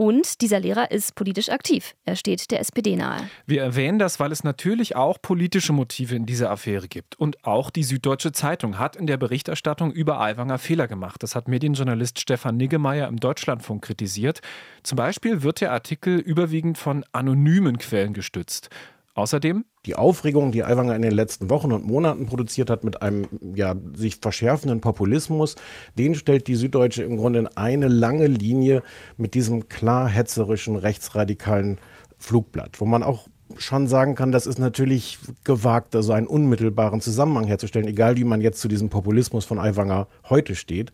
Und 0.00 0.42
dieser 0.42 0.60
Lehrer 0.60 0.92
ist 0.92 1.16
politisch 1.16 1.48
aktiv. 1.48 1.96
Er 2.04 2.14
steht 2.14 2.52
der 2.52 2.60
SPD 2.60 2.94
nahe. 2.94 3.28
Wir 3.46 3.62
erwähnen 3.62 3.98
das, 3.98 4.20
weil 4.20 4.30
es 4.30 4.44
natürlich 4.44 4.94
auch 4.94 5.20
politische 5.20 5.72
Motive 5.72 6.14
in 6.14 6.24
dieser 6.24 6.52
Affäre 6.52 6.86
gibt. 6.86 7.18
Und 7.18 7.44
auch 7.44 7.68
die 7.70 7.82
Süddeutsche 7.82 8.30
Zeitung 8.30 8.78
hat 8.78 8.94
in 8.94 9.08
der 9.08 9.16
Berichterstattung 9.16 9.90
über 9.90 10.20
Aiwanger 10.20 10.58
Fehler 10.58 10.86
gemacht. 10.86 11.24
Das 11.24 11.34
hat 11.34 11.48
Medienjournalist 11.48 12.20
Stefan 12.20 12.56
Niggemeier 12.56 13.08
im 13.08 13.18
Deutschlandfunk 13.18 13.82
kritisiert. 13.82 14.40
Zum 14.84 14.94
Beispiel 14.94 15.42
wird 15.42 15.60
der 15.60 15.72
Artikel 15.72 16.20
überwiegend 16.20 16.78
von 16.78 17.04
anonymen 17.10 17.78
Quellen 17.78 18.12
gestützt. 18.12 18.70
Außerdem 19.18 19.64
die 19.84 19.96
Aufregung, 19.96 20.52
die 20.52 20.62
Aiwanger 20.62 20.94
in 20.94 21.02
den 21.02 21.10
letzten 21.10 21.50
Wochen 21.50 21.72
und 21.72 21.84
Monaten 21.84 22.26
produziert 22.26 22.70
hat 22.70 22.84
mit 22.84 23.02
einem 23.02 23.26
ja, 23.52 23.74
sich 23.94 24.18
verschärfenden 24.22 24.80
Populismus, 24.80 25.56
den 25.98 26.14
stellt 26.14 26.46
die 26.46 26.54
Süddeutsche 26.54 27.02
im 27.02 27.16
Grunde 27.16 27.40
in 27.40 27.48
eine 27.48 27.88
lange 27.88 28.28
Linie 28.28 28.84
mit 29.16 29.34
diesem 29.34 29.68
klar 29.68 30.08
hetzerischen, 30.08 30.76
rechtsradikalen 30.76 31.78
Flugblatt, 32.16 32.80
wo 32.80 32.84
man 32.84 33.02
auch 33.02 33.26
schon 33.56 33.88
sagen 33.88 34.14
kann, 34.14 34.30
das 34.30 34.46
ist 34.46 34.60
natürlich 34.60 35.18
gewagt, 35.42 35.96
also 35.96 36.12
einen 36.12 36.28
unmittelbaren 36.28 37.00
Zusammenhang 37.00 37.46
herzustellen, 37.46 37.88
egal 37.88 38.16
wie 38.16 38.24
man 38.24 38.40
jetzt 38.40 38.60
zu 38.60 38.68
diesem 38.68 38.88
Populismus 38.88 39.44
von 39.44 39.58
Aiwanger 39.58 40.06
heute 40.28 40.54
steht. 40.54 40.92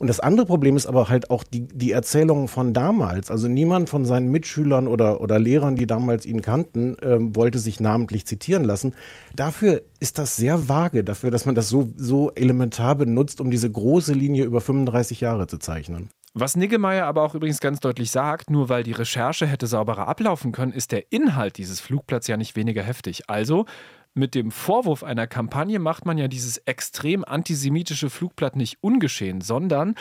Und 0.00 0.06
das 0.06 0.18
andere 0.18 0.46
Problem 0.46 0.78
ist 0.78 0.86
aber 0.86 1.10
halt 1.10 1.30
auch 1.30 1.44
die, 1.44 1.68
die 1.68 1.92
Erzählungen 1.92 2.48
von 2.48 2.72
damals. 2.72 3.30
Also 3.30 3.48
niemand 3.48 3.90
von 3.90 4.06
seinen 4.06 4.30
Mitschülern 4.30 4.88
oder, 4.88 5.20
oder 5.20 5.38
Lehrern, 5.38 5.76
die 5.76 5.86
damals 5.86 6.24
ihn 6.24 6.40
kannten, 6.40 6.96
ähm, 7.02 7.36
wollte 7.36 7.58
sich 7.58 7.80
namentlich 7.80 8.24
zitieren 8.24 8.64
lassen. 8.64 8.94
Dafür 9.36 9.82
ist 9.98 10.18
das 10.18 10.36
sehr 10.36 10.70
vage, 10.70 11.04
dafür, 11.04 11.30
dass 11.30 11.44
man 11.44 11.54
das 11.54 11.68
so, 11.68 11.92
so 11.98 12.30
elementar 12.30 12.94
benutzt, 12.94 13.42
um 13.42 13.50
diese 13.50 13.70
große 13.70 14.14
Linie 14.14 14.44
über 14.44 14.62
35 14.62 15.20
Jahre 15.20 15.46
zu 15.48 15.58
zeichnen. 15.58 16.08
Was 16.32 16.56
Niggemeier 16.56 17.04
aber 17.04 17.22
auch 17.22 17.34
übrigens 17.34 17.60
ganz 17.60 17.80
deutlich 17.80 18.10
sagt, 18.10 18.48
nur 18.48 18.70
weil 18.70 18.84
die 18.84 18.92
Recherche 18.92 19.46
hätte 19.46 19.66
sauberer 19.66 20.08
ablaufen 20.08 20.52
können, 20.52 20.72
ist 20.72 20.92
der 20.92 21.12
Inhalt 21.12 21.58
dieses 21.58 21.80
Flugplatzes 21.80 22.28
ja 22.28 22.38
nicht 22.38 22.56
weniger 22.56 22.82
heftig. 22.82 23.28
Also 23.28 23.66
mit 24.14 24.34
dem 24.34 24.50
Vorwurf 24.50 25.02
einer 25.04 25.26
Kampagne 25.26 25.78
macht 25.78 26.06
man 26.06 26.18
ja 26.18 26.28
dieses 26.28 26.58
extrem 26.58 27.24
antisemitische 27.24 28.10
Flugblatt 28.10 28.56
nicht 28.56 28.78
ungeschehen, 28.82 29.40
sondern 29.40 29.94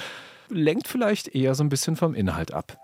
lenkt 0.49 0.87
vielleicht 0.87 1.27
eher 1.29 1.55
so 1.55 1.63
ein 1.63 1.69
bisschen 1.69 1.95
vom 1.95 2.15
Inhalt 2.15 2.53
ab. 2.53 2.79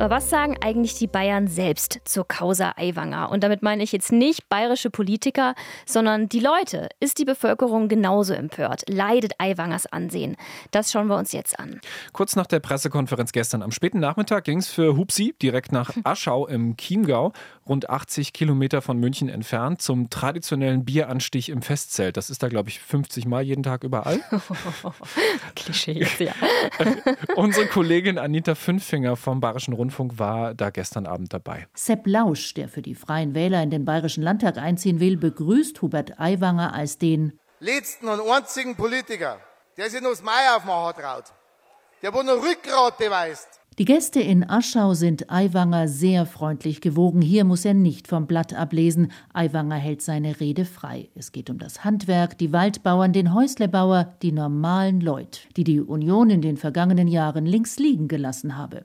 Aber 0.00 0.16
was 0.16 0.30
sagen 0.30 0.56
eigentlich 0.62 0.94
die 0.94 1.06
Bayern 1.06 1.46
selbst 1.46 2.00
zur 2.04 2.26
Causa 2.26 2.72
Aiwanger? 2.76 3.30
Und 3.30 3.44
damit 3.44 3.62
meine 3.62 3.82
ich 3.82 3.92
jetzt 3.92 4.12
nicht 4.12 4.48
bayerische 4.48 4.88
Politiker, 4.88 5.54
sondern 5.84 6.28
die 6.28 6.40
Leute. 6.40 6.88
Ist 7.00 7.18
die 7.18 7.26
Bevölkerung 7.26 7.88
genauso 7.88 8.32
empört? 8.32 8.82
Leidet 8.88 9.34
Aiwangers 9.38 9.86
Ansehen? 9.86 10.36
Das 10.70 10.90
schauen 10.90 11.08
wir 11.08 11.16
uns 11.16 11.32
jetzt 11.32 11.58
an. 11.58 11.80
Kurz 12.12 12.34
nach 12.34 12.46
der 12.46 12.60
Pressekonferenz 12.60 13.32
gestern 13.32 13.62
am 13.62 13.72
späten 13.72 14.00
Nachmittag 14.00 14.44
ging 14.44 14.58
es 14.58 14.68
für 14.68 14.96
Hupsi 14.96 15.34
direkt 15.42 15.70
nach 15.70 15.90
Aschau 16.04 16.46
im 16.46 16.78
Chiemgau, 16.78 17.32
rund 17.68 17.90
80 17.90 18.32
Kilometer 18.32 18.80
von 18.80 18.98
München 18.98 19.28
entfernt, 19.28 19.82
zum 19.82 20.08
traditionellen 20.08 20.86
Bieranstich 20.86 21.50
im 21.50 21.60
Festzelt. 21.60 22.16
Das 22.16 22.30
ist 22.30 22.42
da, 22.42 22.48
glaube 22.48 22.70
ich, 22.70 22.80
50 22.80 23.26
Mal 23.26 23.42
jeden 23.42 23.62
Tag 23.62 23.84
überall. 23.84 24.20
Klischee, 25.56 26.06
ja. 26.18 26.32
Unsere 27.36 27.66
Kollegin 27.66 28.18
Anita 28.18 28.54
Fünffinger 28.54 29.16
vom 29.16 29.40
Bayerischen 29.40 29.74
Rundfunk 29.74 29.89
Rundfunk 29.90 30.20
war 30.20 30.54
da 30.54 30.70
gestern 30.70 31.06
Abend 31.06 31.32
dabei. 31.32 31.66
Sepp 31.74 32.06
Lausch, 32.06 32.54
der 32.54 32.68
für 32.68 32.80
die 32.80 32.94
Freien 32.94 33.34
Wähler 33.34 33.60
in 33.60 33.70
den 33.70 33.84
Bayerischen 33.84 34.22
Landtag 34.22 34.56
einziehen 34.56 35.00
will, 35.00 35.16
begrüßt 35.16 35.82
Hubert 35.82 36.20
Aiwanger 36.20 36.72
als 36.72 36.98
den 36.98 37.38
letzten 37.58 38.08
und 38.08 38.20
einzigen 38.20 38.76
Politiker, 38.76 39.38
der 39.76 39.90
sich 39.90 40.00
noch 40.00 40.10
das 40.10 40.22
Mai 40.22 40.54
aufmachen 40.54 41.02
traut, 41.02 41.24
der 42.02 42.14
wo 42.14 42.22
noch 42.22 42.40
Rückgrat 42.40 42.98
beweist. 42.98 43.48
Die 43.78 43.84
Gäste 43.84 44.20
in 44.20 44.48
Aschau 44.48 44.94
sind 44.94 45.30
Aiwanger 45.30 45.88
sehr 45.88 46.26
freundlich 46.26 46.80
gewogen. 46.80 47.22
Hier 47.22 47.44
muss 47.44 47.64
er 47.64 47.74
nicht 47.74 48.06
vom 48.06 48.26
Blatt 48.26 48.52
ablesen. 48.52 49.10
Aiwanger 49.32 49.76
hält 49.76 50.02
seine 50.02 50.38
Rede 50.38 50.66
frei. 50.66 51.08
Es 51.14 51.32
geht 51.32 51.50
um 51.50 51.58
das 51.58 51.82
Handwerk, 51.82 52.36
die 52.36 52.52
Waldbauern, 52.52 53.12
den 53.12 53.32
Häuslebauer, 53.32 54.14
die 54.22 54.32
normalen 54.32 55.00
Leute, 55.00 55.40
die 55.56 55.64
die 55.64 55.80
Union 55.80 56.30
in 56.30 56.42
den 56.42 56.58
vergangenen 56.58 57.08
Jahren 57.08 57.46
links 57.46 57.78
liegen 57.78 58.06
gelassen 58.06 58.56
habe. 58.56 58.84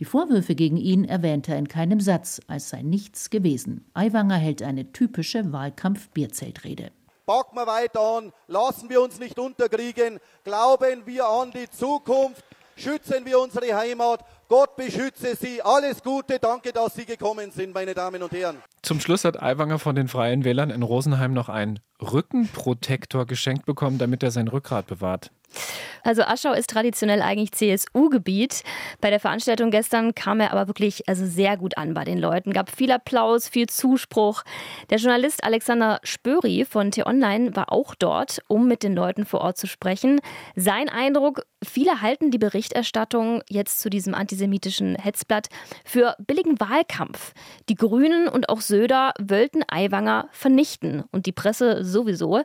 Die 0.00 0.04
Vorwürfe 0.04 0.54
gegen 0.54 0.76
ihn 0.76 1.04
erwähnt 1.04 1.48
er 1.48 1.58
in 1.58 1.68
keinem 1.68 2.00
Satz, 2.00 2.40
als 2.48 2.70
sei 2.70 2.82
nichts 2.82 3.30
gewesen. 3.30 3.84
Aiwanger 3.94 4.36
hält 4.36 4.62
eine 4.62 4.92
typische 4.92 5.52
Wahlkampf-Bierzeltrede. 5.52 6.90
Packen 7.26 7.56
wir 7.56 7.66
weiter 7.66 8.00
an, 8.00 8.32
lassen 8.46 8.88
wir 8.88 9.02
uns 9.02 9.18
nicht 9.18 9.38
unterkriegen, 9.38 10.20
glauben 10.44 11.04
wir 11.06 11.26
an 11.26 11.50
die 11.50 11.68
Zukunft, 11.68 12.44
schützen 12.76 13.24
wir 13.24 13.40
unsere 13.40 13.74
Heimat. 13.76 14.24
Gott 14.48 14.76
beschütze 14.76 15.34
Sie. 15.34 15.60
Alles 15.60 16.00
Gute. 16.02 16.38
Danke, 16.38 16.72
dass 16.72 16.94
Sie 16.94 17.04
gekommen 17.04 17.50
sind, 17.50 17.74
meine 17.74 17.94
Damen 17.94 18.22
und 18.22 18.30
Herren. 18.30 18.62
Zum 18.86 19.00
Schluss 19.00 19.24
hat 19.24 19.42
Aiwanger 19.42 19.80
von 19.80 19.96
den 19.96 20.06
Freien 20.06 20.44
Wählern 20.44 20.70
in 20.70 20.84
Rosenheim 20.84 21.32
noch 21.32 21.48
einen 21.48 21.80
Rückenprotektor 22.00 23.26
geschenkt 23.26 23.66
bekommen, 23.66 23.98
damit 23.98 24.22
er 24.22 24.30
sein 24.30 24.46
Rückgrat 24.46 24.86
bewahrt. 24.86 25.32
Also 26.02 26.22
Aschau 26.22 26.52
ist 26.52 26.70
traditionell 26.70 27.20
eigentlich 27.20 27.50
CSU-Gebiet. 27.52 28.62
Bei 29.00 29.10
der 29.10 29.18
Veranstaltung 29.18 29.70
gestern 29.70 30.14
kam 30.14 30.38
er 30.38 30.52
aber 30.52 30.68
wirklich 30.68 31.08
also 31.08 31.26
sehr 31.26 31.56
gut 31.56 31.76
an 31.78 31.94
bei 31.94 32.04
den 32.04 32.18
Leuten. 32.18 32.52
Gab 32.52 32.70
viel 32.70 32.92
Applaus, 32.92 33.48
viel 33.48 33.68
Zuspruch. 33.68 34.44
Der 34.90 34.98
Journalist 34.98 35.42
Alexander 35.42 35.98
Spöri 36.04 36.64
von 36.64 36.92
T-Online 36.92 37.56
war 37.56 37.72
auch 37.72 37.94
dort, 37.96 38.40
um 38.46 38.68
mit 38.68 38.84
den 38.84 38.94
Leuten 38.94 39.24
vor 39.24 39.40
Ort 39.40 39.56
zu 39.56 39.66
sprechen. 39.66 40.20
Sein 40.54 40.88
Eindruck, 40.88 41.42
viele 41.64 42.02
halten 42.02 42.30
die 42.30 42.38
Berichterstattung 42.38 43.42
jetzt 43.48 43.80
zu 43.80 43.90
diesem 43.90 44.14
antisemitischen 44.14 44.94
Hetzblatt 44.94 45.48
für 45.84 46.14
billigen 46.24 46.60
Wahlkampf. 46.60 47.32
Die 47.68 47.74
Grünen 47.74 48.28
und 48.28 48.48
auch 48.48 48.60
Söder 48.60 48.75
wollten 48.84 49.62
Aiwanger 49.68 50.28
vernichten 50.32 51.04
und 51.12 51.26
die 51.26 51.32
Presse 51.32 51.84
sowieso. 51.84 52.42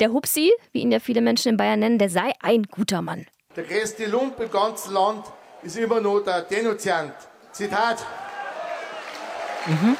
Der 0.00 0.12
Hupsi, 0.12 0.52
wie 0.72 0.80
ihn 0.80 0.92
ja 0.92 1.00
viele 1.00 1.20
Menschen 1.20 1.50
in 1.50 1.56
Bayern 1.56 1.80
nennen, 1.80 1.98
der 1.98 2.10
sei 2.10 2.32
ein 2.40 2.64
guter 2.64 3.02
Mann. 3.02 3.26
Der 3.56 3.64
größte 3.64 4.06
Lump 4.06 4.38
im 4.40 4.50
ganzen 4.50 4.92
Land 4.92 5.24
ist 5.62 5.78
immer 5.78 6.00
noch 6.00 6.20
der 6.20 6.42
Denunziant. 6.42 7.14
Zitat. 7.52 8.04
Mhm. 9.66 9.96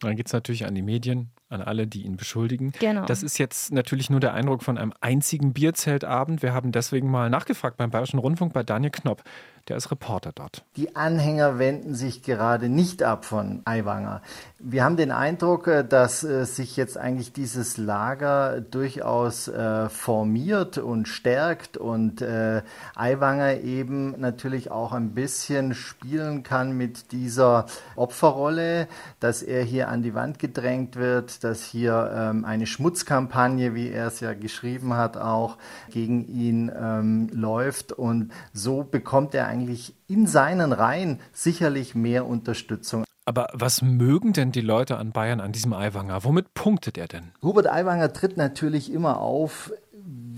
Dann 0.00 0.14
geht 0.14 0.26
es 0.26 0.32
natürlich 0.32 0.64
an 0.66 0.74
die 0.74 0.82
Medien, 0.82 1.30
an 1.48 1.62
alle, 1.62 1.86
die 1.86 2.02
ihn 2.02 2.16
beschuldigen. 2.16 2.72
Genau. 2.78 3.04
Das 3.06 3.22
ist 3.22 3.38
jetzt 3.38 3.72
natürlich 3.72 4.10
nur 4.10 4.20
der 4.20 4.34
Eindruck 4.34 4.62
von 4.62 4.78
einem 4.78 4.92
einzigen 5.00 5.52
Bierzeltabend. 5.52 6.42
Wir 6.42 6.52
haben 6.52 6.70
deswegen 6.70 7.10
mal 7.10 7.30
nachgefragt 7.30 7.78
beim 7.78 7.90
Bayerischen 7.90 8.18
Rundfunk 8.18 8.52
bei 8.52 8.62
Daniel 8.62 8.92
Knopp. 8.92 9.22
Der 9.68 9.76
ist 9.76 9.90
Reporter 9.90 10.32
dort. 10.34 10.64
Die 10.76 10.96
Anhänger 10.96 11.58
wenden 11.58 11.94
sich 11.94 12.22
gerade 12.22 12.70
nicht 12.70 13.02
ab 13.02 13.26
von 13.26 13.60
Aiwanger. 13.66 14.22
Wir 14.58 14.82
haben 14.82 14.96
den 14.96 15.12
Eindruck, 15.12 15.66
äh, 15.66 15.84
dass 15.84 16.24
äh, 16.24 16.46
sich 16.46 16.76
jetzt 16.76 16.96
eigentlich 16.96 17.34
dieses 17.34 17.76
Lager 17.76 18.62
durchaus 18.62 19.46
äh, 19.46 19.90
formiert 19.90 20.78
und 20.78 21.06
stärkt 21.06 21.76
und 21.76 22.22
äh, 22.22 22.62
Aiwanger 22.94 23.60
eben 23.60 24.18
natürlich 24.18 24.70
auch 24.70 24.92
ein 24.92 25.10
bisschen 25.10 25.74
spielen 25.74 26.44
kann 26.44 26.72
mit 26.72 27.12
dieser 27.12 27.66
Opferrolle, 27.94 28.88
dass 29.20 29.42
er 29.42 29.62
hier 29.62 29.88
an 29.88 30.02
die 30.02 30.14
Wand 30.14 30.38
gedrängt 30.38 30.96
wird, 30.96 31.44
dass 31.44 31.62
hier 31.62 32.10
ähm, 32.14 32.46
eine 32.46 32.66
Schmutzkampagne, 32.66 33.74
wie 33.74 33.90
er 33.90 34.06
es 34.06 34.20
ja 34.20 34.32
geschrieben 34.32 34.94
hat, 34.94 35.18
auch 35.18 35.58
gegen 35.90 36.26
ihn 36.26 36.72
ähm, 36.74 37.28
läuft 37.32 37.92
und 37.92 38.32
so 38.54 38.82
bekommt 38.82 39.34
er 39.34 39.46
eigentlich 39.46 39.57
eigentlich 39.58 39.94
in 40.06 40.26
seinen 40.26 40.72
Reihen 40.72 41.20
sicherlich 41.32 41.94
mehr 41.94 42.26
Unterstützung. 42.26 43.04
Aber 43.24 43.48
was 43.52 43.82
mögen 43.82 44.32
denn 44.32 44.52
die 44.52 44.62
Leute 44.62 44.96
an 44.96 45.12
Bayern, 45.12 45.40
an 45.40 45.52
diesem 45.52 45.74
Aiwanger? 45.74 46.24
Womit 46.24 46.54
punktet 46.54 46.96
er 46.96 47.08
denn? 47.08 47.32
Hubert 47.42 47.66
Aiwanger 47.66 48.12
tritt 48.12 48.38
natürlich 48.38 48.90
immer 48.90 49.20
auf 49.20 49.70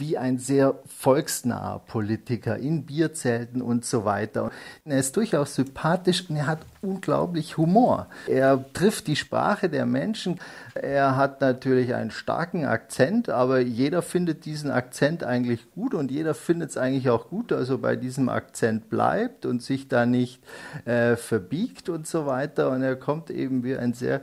wie 0.00 0.18
ein 0.18 0.38
sehr 0.38 0.74
volksnaher 0.86 1.80
Politiker 1.86 2.56
in 2.56 2.86
Bierzelten 2.86 3.62
und 3.62 3.84
so 3.84 4.04
weiter. 4.04 4.50
Er 4.84 4.98
ist 4.98 5.16
durchaus 5.16 5.54
sympathisch 5.54 6.28
und 6.28 6.36
er 6.36 6.46
hat 6.46 6.60
unglaublich 6.82 7.56
Humor. 7.56 8.08
Er 8.26 8.64
trifft 8.72 9.06
die 9.06 9.16
Sprache 9.16 9.68
der 9.68 9.86
Menschen. 9.86 10.40
Er 10.74 11.16
hat 11.16 11.40
natürlich 11.40 11.94
einen 11.94 12.10
starken 12.10 12.64
Akzent, 12.64 13.28
aber 13.28 13.60
jeder 13.60 14.02
findet 14.02 14.44
diesen 14.44 14.70
Akzent 14.70 15.22
eigentlich 15.22 15.70
gut 15.72 15.94
und 15.94 16.10
jeder 16.10 16.34
findet 16.34 16.70
es 16.70 16.76
eigentlich 16.76 17.10
auch 17.10 17.28
gut, 17.28 17.52
also 17.52 17.78
bei 17.78 17.96
diesem 17.96 18.28
Akzent 18.28 18.88
bleibt 18.88 19.44
und 19.46 19.62
sich 19.62 19.88
da 19.88 20.06
nicht 20.06 20.42
äh, 20.86 21.16
verbiegt 21.16 21.88
und 21.88 22.06
so 22.06 22.26
weiter. 22.26 22.70
Und 22.70 22.82
er 22.82 22.96
kommt 22.96 23.30
eben 23.30 23.62
wie 23.62 23.76
ein 23.76 23.92
sehr 23.92 24.22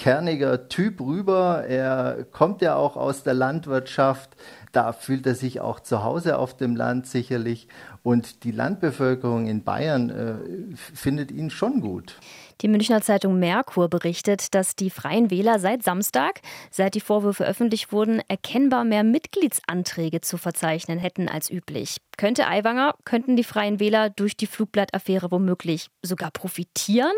kerniger 0.00 0.68
Typ 0.68 0.98
rüber. 0.98 1.64
Er 1.68 2.24
kommt 2.32 2.62
ja 2.62 2.74
auch 2.74 2.96
aus 2.96 3.22
der 3.22 3.34
Landwirtschaft. 3.34 4.30
Da 4.72 4.94
fühlt 4.94 5.26
er 5.26 5.34
sich 5.34 5.60
auch 5.60 5.78
zu 5.78 6.02
Hause 6.02 6.38
auf 6.38 6.56
dem 6.56 6.74
Land 6.74 7.06
sicherlich. 7.06 7.68
Und 8.02 8.44
die 8.44 8.50
Landbevölkerung 8.50 9.46
in 9.46 9.62
Bayern 9.62 10.10
äh, 10.10 10.76
findet 10.94 11.30
ihn 11.30 11.50
schon 11.50 11.80
gut. 11.80 12.16
Die 12.62 12.68
Münchner 12.68 13.00
Zeitung 13.00 13.38
Merkur 13.38 13.88
berichtet, 13.88 14.54
dass 14.54 14.76
die 14.76 14.90
Freien 14.90 15.30
Wähler 15.30 15.58
seit 15.58 15.82
Samstag, 15.82 16.40
seit 16.70 16.94
die 16.94 17.00
Vorwürfe 17.00 17.46
öffentlich 17.46 17.90
wurden, 17.90 18.20
erkennbar 18.28 18.84
mehr 18.84 19.02
Mitgliedsanträge 19.02 20.20
zu 20.20 20.36
verzeichnen 20.36 20.98
hätten 20.98 21.28
als 21.28 21.50
üblich. 21.50 21.96
Könnte 22.18 22.46
Aiwanger, 22.46 22.96
könnten 23.06 23.34
die 23.34 23.44
Freien 23.44 23.80
Wähler 23.80 24.10
durch 24.10 24.36
die 24.36 24.46
Flugblattaffäre 24.46 25.30
womöglich 25.30 25.88
sogar 26.02 26.30
profitieren? 26.30 27.14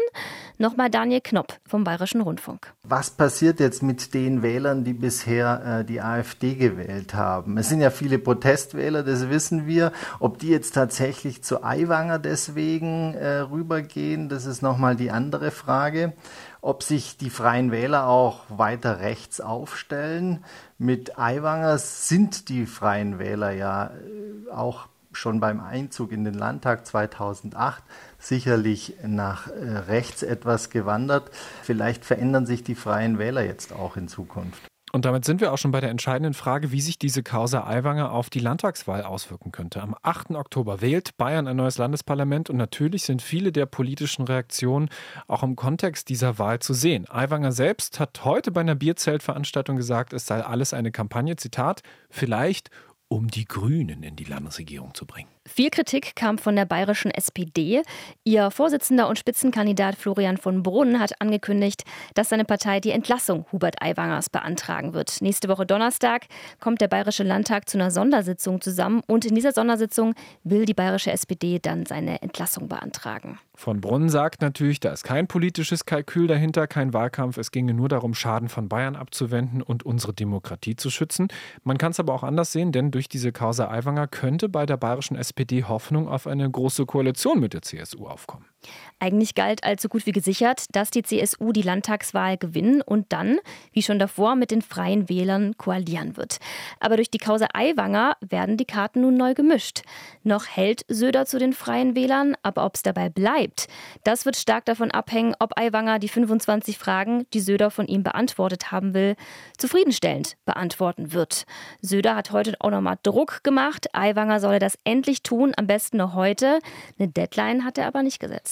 Nochmal 0.58 0.90
Daniel 0.90 1.20
Knopp 1.20 1.58
vom 1.66 1.82
Bayerischen 1.82 2.20
Rundfunk. 2.20 2.72
Was 2.84 3.10
passiert 3.10 3.58
jetzt 3.58 3.82
mit 3.82 4.14
den 4.14 4.42
Wählern, 4.42 4.84
die 4.84 4.92
bisher 4.92 5.80
äh, 5.80 5.84
die 5.84 6.00
AfD 6.00 6.54
gewählt 6.54 7.14
haben? 7.14 7.58
Es 7.58 7.68
sind 7.68 7.80
ja 7.80 7.90
viele 7.90 8.20
Protestwähler, 8.20 9.02
das 9.02 9.28
wissen 9.28 9.66
wir. 9.66 9.90
Ob 10.20 10.38
die 10.38 10.50
jetzt 10.50 10.71
tatsächlich 10.72 11.44
zu 11.44 11.62
Aiwanger 11.62 12.18
deswegen 12.18 13.14
äh, 13.14 13.38
rübergehen, 13.38 14.28
das 14.28 14.46
ist 14.46 14.62
nochmal 14.62 14.96
die 14.96 15.10
andere 15.10 15.50
Frage, 15.50 16.12
ob 16.60 16.82
sich 16.82 17.16
die 17.16 17.30
Freien 17.30 17.70
Wähler 17.70 18.06
auch 18.06 18.40
weiter 18.48 19.00
rechts 19.00 19.40
aufstellen. 19.40 20.44
Mit 20.78 21.18
Aiwanger 21.18 21.78
sind 21.78 22.48
die 22.48 22.66
Freien 22.66 23.18
Wähler 23.18 23.52
ja 23.52 23.86
äh, 23.86 24.50
auch 24.50 24.88
schon 25.12 25.40
beim 25.40 25.60
Einzug 25.60 26.10
in 26.12 26.24
den 26.24 26.34
Landtag 26.34 26.86
2008 26.86 27.82
sicherlich 28.18 28.96
nach 29.06 29.48
äh, 29.48 29.78
rechts 29.88 30.22
etwas 30.22 30.70
gewandert. 30.70 31.30
Vielleicht 31.62 32.04
verändern 32.04 32.46
sich 32.46 32.64
die 32.64 32.74
Freien 32.74 33.18
Wähler 33.18 33.44
jetzt 33.44 33.72
auch 33.72 33.96
in 33.96 34.08
Zukunft. 34.08 34.71
Und 34.94 35.06
damit 35.06 35.24
sind 35.24 35.40
wir 35.40 35.54
auch 35.54 35.58
schon 35.58 35.70
bei 35.70 35.80
der 35.80 35.88
entscheidenden 35.88 36.34
Frage, 36.34 36.70
wie 36.70 36.82
sich 36.82 36.98
diese 36.98 37.22
Causa 37.22 37.66
Aiwanger 37.66 38.12
auf 38.12 38.28
die 38.28 38.40
Landtagswahl 38.40 39.02
auswirken 39.02 39.50
könnte. 39.50 39.80
Am 39.80 39.96
8. 40.02 40.32
Oktober 40.32 40.82
wählt 40.82 41.16
Bayern 41.16 41.48
ein 41.48 41.56
neues 41.56 41.78
Landesparlament 41.78 42.50
und 42.50 42.58
natürlich 42.58 43.04
sind 43.04 43.22
viele 43.22 43.52
der 43.52 43.64
politischen 43.64 44.26
Reaktionen 44.26 44.90
auch 45.28 45.42
im 45.42 45.56
Kontext 45.56 46.10
dieser 46.10 46.38
Wahl 46.38 46.58
zu 46.58 46.74
sehen. 46.74 47.06
Aiwanger 47.08 47.52
selbst 47.52 48.00
hat 48.00 48.22
heute 48.26 48.52
bei 48.52 48.60
einer 48.60 48.74
Bierzeltveranstaltung 48.74 49.76
gesagt, 49.76 50.12
es 50.12 50.26
sei 50.26 50.44
alles 50.44 50.74
eine 50.74 50.92
Kampagne, 50.92 51.36
Zitat, 51.36 51.82
vielleicht 52.10 52.68
um 53.08 53.28
die 53.28 53.46
Grünen 53.46 54.02
in 54.02 54.16
die 54.16 54.24
Landesregierung 54.24 54.94
zu 54.94 55.06
bringen. 55.06 55.28
Viel 55.44 55.70
Kritik 55.70 56.14
kam 56.14 56.38
von 56.38 56.54
der 56.54 56.66
bayerischen 56.66 57.10
SPD. 57.10 57.82
Ihr 58.22 58.52
Vorsitzender 58.52 59.08
und 59.08 59.18
Spitzenkandidat 59.18 59.96
Florian 59.96 60.36
von 60.36 60.62
Brunn 60.62 61.00
hat 61.00 61.20
angekündigt, 61.20 61.82
dass 62.14 62.28
seine 62.28 62.44
Partei 62.44 62.78
die 62.78 62.92
Entlassung 62.92 63.44
Hubert 63.50 63.82
Aiwangers 63.82 64.30
beantragen 64.30 64.94
wird. 64.94 65.20
Nächste 65.20 65.48
Woche 65.48 65.66
Donnerstag 65.66 66.26
kommt 66.60 66.80
der 66.80 66.86
Bayerische 66.86 67.24
Landtag 67.24 67.68
zu 67.68 67.76
einer 67.76 67.90
Sondersitzung 67.90 68.60
zusammen 68.60 69.02
und 69.08 69.24
in 69.24 69.34
dieser 69.34 69.50
Sondersitzung 69.50 70.14
will 70.44 70.64
die 70.64 70.74
bayerische 70.74 71.10
SPD 71.10 71.58
dann 71.58 71.86
seine 71.86 72.22
Entlassung 72.22 72.68
beantragen. 72.68 73.40
Von 73.54 73.80
Brunn 73.80 74.08
sagt 74.08 74.42
natürlich, 74.42 74.78
da 74.78 74.92
ist 74.92 75.02
kein 75.02 75.26
politisches 75.26 75.84
Kalkül 75.84 76.28
dahinter, 76.28 76.68
kein 76.68 76.94
Wahlkampf. 76.94 77.36
Es 77.36 77.50
ginge 77.50 77.74
nur 77.74 77.88
darum, 77.88 78.14
Schaden 78.14 78.48
von 78.48 78.68
Bayern 78.68 78.96
abzuwenden 78.96 79.60
und 79.60 79.84
unsere 79.84 80.14
Demokratie 80.14 80.76
zu 80.76 80.88
schützen. 80.88 81.28
Man 81.64 81.78
kann 81.78 81.90
es 81.90 82.00
aber 82.00 82.14
auch 82.14 82.22
anders 82.22 82.52
sehen, 82.52 82.70
denn 82.70 82.92
durch 82.92 83.08
diese 83.08 83.32
Causa 83.32 83.68
Aiwanger 83.68 84.06
könnte 84.06 84.48
bei 84.48 84.66
der 84.66 84.76
bayerischen 84.76 85.16
SPD 85.16 85.31
SPD 85.32 85.64
Hoffnung 85.64 86.08
auf 86.08 86.26
eine 86.26 86.48
große 86.50 86.84
Koalition 86.84 87.40
mit 87.40 87.54
der 87.54 87.62
CSU 87.62 88.06
aufkommen. 88.06 88.51
Eigentlich 88.98 89.34
galt 89.34 89.64
als 89.64 89.82
so 89.82 89.88
gut 89.88 90.06
wie 90.06 90.12
gesichert, 90.12 90.66
dass 90.72 90.90
die 90.90 91.02
CSU 91.02 91.52
die 91.52 91.62
Landtagswahl 91.62 92.36
gewinnen 92.36 92.82
und 92.82 93.12
dann, 93.12 93.38
wie 93.72 93.82
schon 93.82 93.98
davor, 93.98 94.36
mit 94.36 94.50
den 94.50 94.62
Freien 94.62 95.08
Wählern 95.08 95.56
koalieren 95.56 96.16
wird. 96.16 96.38
Aber 96.78 96.96
durch 96.96 97.10
die 97.10 97.18
Causa 97.18 97.48
Aiwanger 97.52 98.16
werden 98.20 98.56
die 98.56 98.64
Karten 98.64 99.00
nun 99.00 99.16
neu 99.16 99.34
gemischt. 99.34 99.82
Noch 100.22 100.46
hält 100.46 100.84
Söder 100.88 101.26
zu 101.26 101.38
den 101.38 101.52
Freien 101.52 101.96
Wählern, 101.96 102.36
aber 102.42 102.64
ob 102.64 102.76
es 102.76 102.82
dabei 102.82 103.08
bleibt, 103.08 103.66
das 104.04 104.24
wird 104.24 104.36
stark 104.36 104.64
davon 104.66 104.90
abhängen, 104.90 105.34
ob 105.38 105.58
Aiwanger 105.58 105.98
die 105.98 106.08
25 106.08 106.78
Fragen, 106.78 107.26
die 107.32 107.40
Söder 107.40 107.70
von 107.70 107.86
ihm 107.86 108.02
beantwortet 108.02 108.70
haben 108.70 108.94
will, 108.94 109.16
zufriedenstellend 109.58 110.36
beantworten 110.44 111.12
wird. 111.12 111.44
Söder 111.80 112.14
hat 112.14 112.30
heute 112.30 112.54
auch 112.60 112.70
nochmal 112.70 112.98
Druck 113.02 113.42
gemacht. 113.42 113.88
Aiwanger 113.94 114.40
solle 114.40 114.58
das 114.58 114.78
endlich 114.84 115.22
tun, 115.22 115.52
am 115.56 115.66
besten 115.66 115.96
noch 115.96 116.14
heute. 116.14 116.60
Eine 116.98 117.08
Deadline 117.08 117.64
hat 117.64 117.78
er 117.78 117.86
aber 117.86 118.02
nicht 118.02 118.20
gesetzt. 118.20 118.51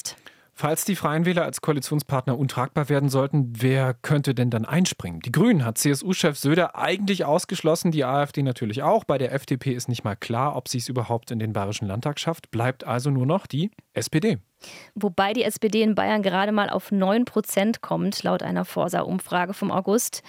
Falls 0.60 0.84
die 0.84 0.94
Freien 0.94 1.24
Wähler 1.24 1.44
als 1.44 1.62
Koalitionspartner 1.62 2.38
untragbar 2.38 2.90
werden 2.90 3.08
sollten, 3.08 3.50
wer 3.56 3.94
könnte 3.94 4.34
denn 4.34 4.50
dann 4.50 4.66
einspringen? 4.66 5.20
Die 5.20 5.32
Grünen 5.32 5.64
hat 5.64 5.78
CSU-Chef 5.78 6.36
Söder 6.36 6.76
eigentlich 6.76 7.24
ausgeschlossen, 7.24 7.92
die 7.92 8.04
AfD 8.04 8.42
natürlich 8.42 8.82
auch. 8.82 9.04
Bei 9.04 9.16
der 9.16 9.32
FDP 9.32 9.72
ist 9.72 9.88
nicht 9.88 10.04
mal 10.04 10.16
klar, 10.16 10.56
ob 10.56 10.68
sie 10.68 10.76
es 10.76 10.90
überhaupt 10.90 11.30
in 11.30 11.38
den 11.38 11.54
Bayerischen 11.54 11.88
Landtag 11.88 12.20
schafft. 12.20 12.50
Bleibt 12.50 12.86
also 12.86 13.08
nur 13.08 13.24
noch 13.24 13.46
die 13.46 13.70
SPD. 13.94 14.36
Wobei 14.94 15.32
die 15.32 15.44
SPD 15.44 15.80
in 15.80 15.94
Bayern 15.94 16.22
gerade 16.22 16.52
mal 16.52 16.68
auf 16.68 16.92
9 16.92 17.24
Prozent 17.24 17.80
kommt, 17.80 18.22
laut 18.22 18.42
einer 18.42 18.66
Forsa-Umfrage 18.66 19.54
vom 19.54 19.70
August. 19.70 20.22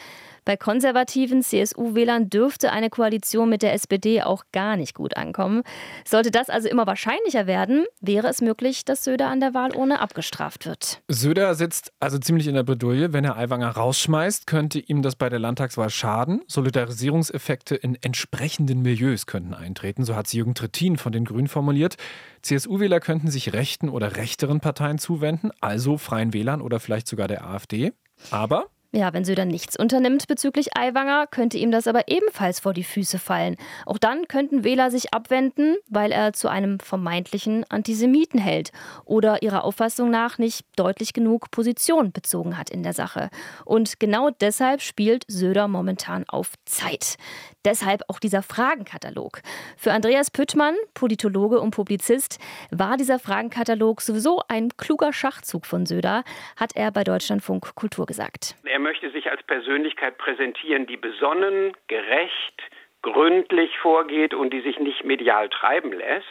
Bei 0.43 0.57
konservativen 0.57 1.43
CSU-Wählern 1.43 2.29
dürfte 2.29 2.71
eine 2.71 2.89
Koalition 2.89 3.50
mit 3.50 3.62
der 3.62 3.74
SPD 3.74 4.24
auch 4.24 4.43
gar 4.51 4.75
nicht 4.75 4.95
gut 4.95 5.15
ankommen. 5.15 5.62
Sollte 6.03 6.31
das 6.31 6.50
also 6.50 6.67
immer 6.67 6.88
wahrscheinlicher 6.88 7.45
werden, 7.45 7.86
wäre 8.00 8.27
es 8.27 8.41
möglich, 8.41 8.83
dass 8.83 9.03
Söder 9.03 9.27
an 9.27 9.39
der 9.39 9.53
Wahl 9.53 9.75
ohne 9.75 10.00
abgestraft 10.00 10.65
wird. 10.65 11.01
Söder 11.07 11.53
sitzt 11.53 11.93
also 12.00 12.17
ziemlich 12.17 12.48
in 12.48 12.55
der 12.55 12.63
Bredouille. 12.63 13.13
Wenn 13.13 13.24
er 13.24 13.38
Aiwanger 13.38 13.69
rausschmeißt, 13.69 14.48
könnte 14.48 14.79
ihm 14.79 15.03
das 15.03 15.15
bei 15.15 15.29
der 15.29 15.39
Landtagswahl 15.39 15.91
schaden. 15.91 16.41
Solidarisierungseffekte 16.48 17.75
in 17.75 17.95
entsprechenden 18.01 18.81
Milieus 18.81 19.27
könnten 19.27 19.53
eintreten, 19.53 20.05
so 20.05 20.15
hat 20.15 20.25
sie 20.27 20.38
Jürgen 20.38 20.55
Trittin 20.55 20.98
von 20.98 21.12
den 21.12 21.25
Grünen 21.25 21.48
formuliert. 21.48 21.98
CSU-Wähler 22.41 23.00
könnten 23.00 23.29
sich 23.29 23.53
rechten 23.53 23.89
oder 23.89 24.15
rechteren 24.15 24.60
Parteien 24.60 24.98
zuwenden, 24.98 25.51
also 25.62 25.98
Freien 25.98 26.33
Wählern 26.33 26.62
oder 26.62 26.79
vielleicht 26.79 27.07
sogar 27.07 27.27
der 27.27 27.45
AfD. 27.45 27.93
Aber 28.31 28.67
ja, 28.93 29.13
wenn 29.13 29.24
Söder 29.24 29.45
nichts 29.45 29.77
unternimmt 29.77 30.27
bezüglich 30.27 30.75
Aiwanger, 30.75 31.25
könnte 31.27 31.58
ihm 31.58 31.71
das 31.71 31.88
aber 31.88 32.10
ebenfalls 32.10 32.60
vor 32.60 32.73
die 32.73 32.84
Füße 32.84 33.19
fallen. 33.19 33.56
Auch 33.86 33.97
dann 33.97 34.27
könnten 34.27 34.65
Wähler 34.65 34.91
sich 34.91 35.13
abwenden, 35.13 35.77
weil 35.88 36.12
er 36.12 36.34
zu 36.34 36.49
einem 36.49 36.80
vermeintlichen 36.80 37.65
Antisemiten 37.69 38.39
hält 38.39 38.71
oder 39.06 39.43
ihrer 39.43 39.63
Auffassung 39.63 40.10
nach 40.10 40.38
nicht 40.38 40.65
deutlich 40.75 41.13
genug 41.13 41.51
Position 41.51 42.12
bezogen 42.12 42.58
hat 42.58 42.69
in 42.69 42.84
der 42.84 42.93
Sache. 42.93 43.30
Und 43.63 43.99
genau 43.99 44.30
deshalb 44.30 44.82
spielt 44.82 45.23
Söder 45.30 45.69
momentan 45.69 46.25
auf 46.27 46.51
Zeit. 46.65 47.15
Deshalb 47.63 48.01
auch 48.08 48.19
dieser 48.19 48.41
Fragenkatalog. 48.41 49.41
Für 49.77 49.93
Andreas 49.93 50.32
Püttmann, 50.32 50.75
Politologe 50.95 51.62
und 51.62 51.71
Publizist, 51.71 52.39
war 52.71 52.97
dieser 52.97 53.19
Fragenkatalog 53.19 54.01
sowieso 54.01 54.41
ein 54.47 54.69
kluger 54.77 55.13
Schachzug 55.13 55.65
von 55.65 55.86
Söder, 55.86 56.23
hat 56.58 56.75
er 56.75 56.91
bei 56.91 57.04
Deutschlandfunk 57.04 57.75
Kultur 57.75 58.06
gesagt. 58.06 58.56
Er 58.63 58.80
möchte 58.82 59.10
sich 59.12 59.30
als 59.32 59.41
Persönlichkeit 59.44 60.17
präsentieren, 60.17 60.86
die 60.86 60.98
besonnen, 60.98 61.76
gerecht, 61.88 62.62
gründlich 63.02 63.78
vorgeht 63.80 64.34
und 64.34 64.52
die 64.52 64.62
sich 64.62 64.80
nicht 64.80 65.04
medial 65.04 65.50
treiben 65.50 65.91
lässt. 65.91 66.26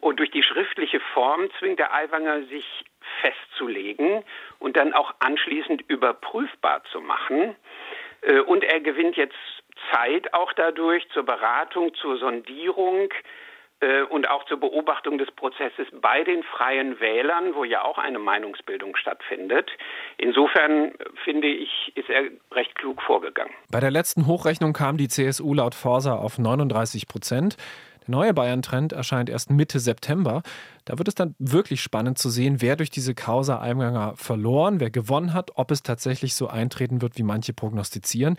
Und 0.00 0.18
durch 0.20 0.30
die 0.30 0.42
schriftliche 0.42 1.00
Form 1.00 1.48
zwingt 1.58 1.78
der 1.78 1.92
Aiwanger 1.92 2.42
sich 2.44 2.66
festzulegen 3.20 4.24
und 4.58 4.76
dann 4.76 4.92
auch 4.92 5.14
anschließend 5.20 5.82
überprüfbar 5.88 6.82
zu 6.92 7.00
machen. 7.00 7.56
Äh, 8.22 8.40
und 8.40 8.64
er 8.64 8.80
gewinnt 8.80 9.16
jetzt 9.16 9.36
Zeit 9.92 10.32
auch 10.34 10.52
dadurch 10.52 11.08
zur 11.10 11.24
Beratung, 11.24 11.94
zur 11.94 12.18
Sondierung 12.18 13.12
und 14.10 14.28
auch 14.28 14.44
zur 14.46 14.58
Beobachtung 14.58 15.18
des 15.18 15.30
Prozesses 15.32 15.86
bei 16.00 16.24
den 16.24 16.42
freien 16.42 16.98
Wählern, 16.98 17.54
wo 17.54 17.64
ja 17.64 17.84
auch 17.84 17.98
eine 17.98 18.18
Meinungsbildung 18.18 18.96
stattfindet. 18.96 19.70
Insofern 20.16 20.92
finde 21.24 21.48
ich, 21.48 21.92
ist 21.94 22.08
er 22.08 22.22
recht 22.52 22.74
klug 22.74 23.02
vorgegangen. 23.02 23.52
Bei 23.70 23.80
der 23.80 23.90
letzten 23.90 24.26
Hochrechnung 24.26 24.72
kam 24.72 24.96
die 24.96 25.08
CSU 25.08 25.52
laut 25.52 25.74
Forsa 25.74 26.16
auf 26.16 26.38
39 26.38 27.06
Prozent. 27.06 27.56
Der 28.06 28.12
neue 28.12 28.32
Bayern-Trend 28.32 28.92
erscheint 28.92 29.28
erst 29.28 29.50
Mitte 29.50 29.78
September. 29.78 30.42
Da 30.84 30.96
wird 30.96 31.08
es 31.08 31.14
dann 31.14 31.34
wirklich 31.38 31.80
spannend 31.80 32.18
zu 32.18 32.30
sehen, 32.30 32.62
wer 32.62 32.76
durch 32.76 32.90
diese 32.90 33.14
Causa 33.14 33.58
Einganger 33.58 34.14
verloren, 34.16 34.80
wer 34.80 34.90
gewonnen 34.90 35.34
hat, 35.34 35.50
ob 35.56 35.70
es 35.70 35.82
tatsächlich 35.82 36.34
so 36.34 36.46
eintreten 36.46 37.02
wird, 37.02 37.18
wie 37.18 37.24
manche 37.24 37.52
prognostizieren. 37.52 38.36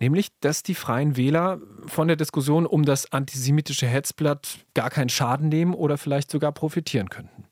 Nämlich, 0.00 0.28
dass 0.40 0.62
die 0.62 0.74
Freien 0.74 1.16
Wähler 1.16 1.60
von 1.86 2.08
der 2.08 2.16
Diskussion 2.16 2.66
um 2.66 2.84
das 2.84 3.12
antisemitische 3.12 3.86
Hetzblatt 3.86 4.58
gar 4.74 4.90
keinen 4.90 5.10
Schaden 5.10 5.48
nehmen 5.48 5.74
oder 5.74 5.98
vielleicht 5.98 6.30
sogar 6.30 6.52
profitieren 6.52 7.10
könnten. 7.10 7.44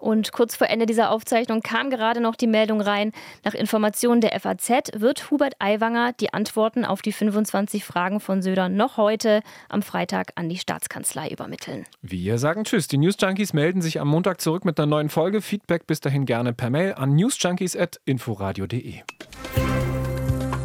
Und 0.00 0.32
kurz 0.32 0.56
vor 0.56 0.68
Ende 0.68 0.86
dieser 0.86 1.10
Aufzeichnung 1.10 1.60
kam 1.60 1.90
gerade 1.90 2.20
noch 2.20 2.36
die 2.36 2.46
Meldung 2.46 2.80
rein, 2.80 3.12
nach 3.44 3.54
Informationen 3.54 4.20
der 4.20 4.38
FAZ 4.38 4.92
wird 4.94 5.30
Hubert 5.30 5.54
Aiwanger 5.58 6.12
die 6.12 6.32
Antworten 6.32 6.84
auf 6.84 7.02
die 7.02 7.12
25 7.12 7.84
Fragen 7.84 8.20
von 8.20 8.42
Söder 8.42 8.68
noch 8.68 8.96
heute 8.96 9.42
am 9.68 9.82
Freitag 9.82 10.32
an 10.36 10.48
die 10.48 10.56
Staatskanzlei 10.56 11.28
übermitteln. 11.28 11.84
Wir 12.00 12.38
sagen 12.38 12.64
Tschüss. 12.64 12.88
Die 12.88 12.98
News 12.98 13.16
Junkies 13.20 13.52
melden 13.52 13.82
sich 13.82 14.00
am 14.00 14.08
Montag 14.08 14.40
zurück 14.40 14.64
mit 14.64 14.78
einer 14.78 14.86
neuen 14.86 15.08
Folge. 15.08 15.40
Feedback 15.40 15.86
bis 15.86 16.00
dahin 16.00 16.26
gerne 16.26 16.52
per 16.52 16.70
Mail 16.70 16.94
an 16.94 17.14
newsjunkies.inforadio.de. 17.14 19.02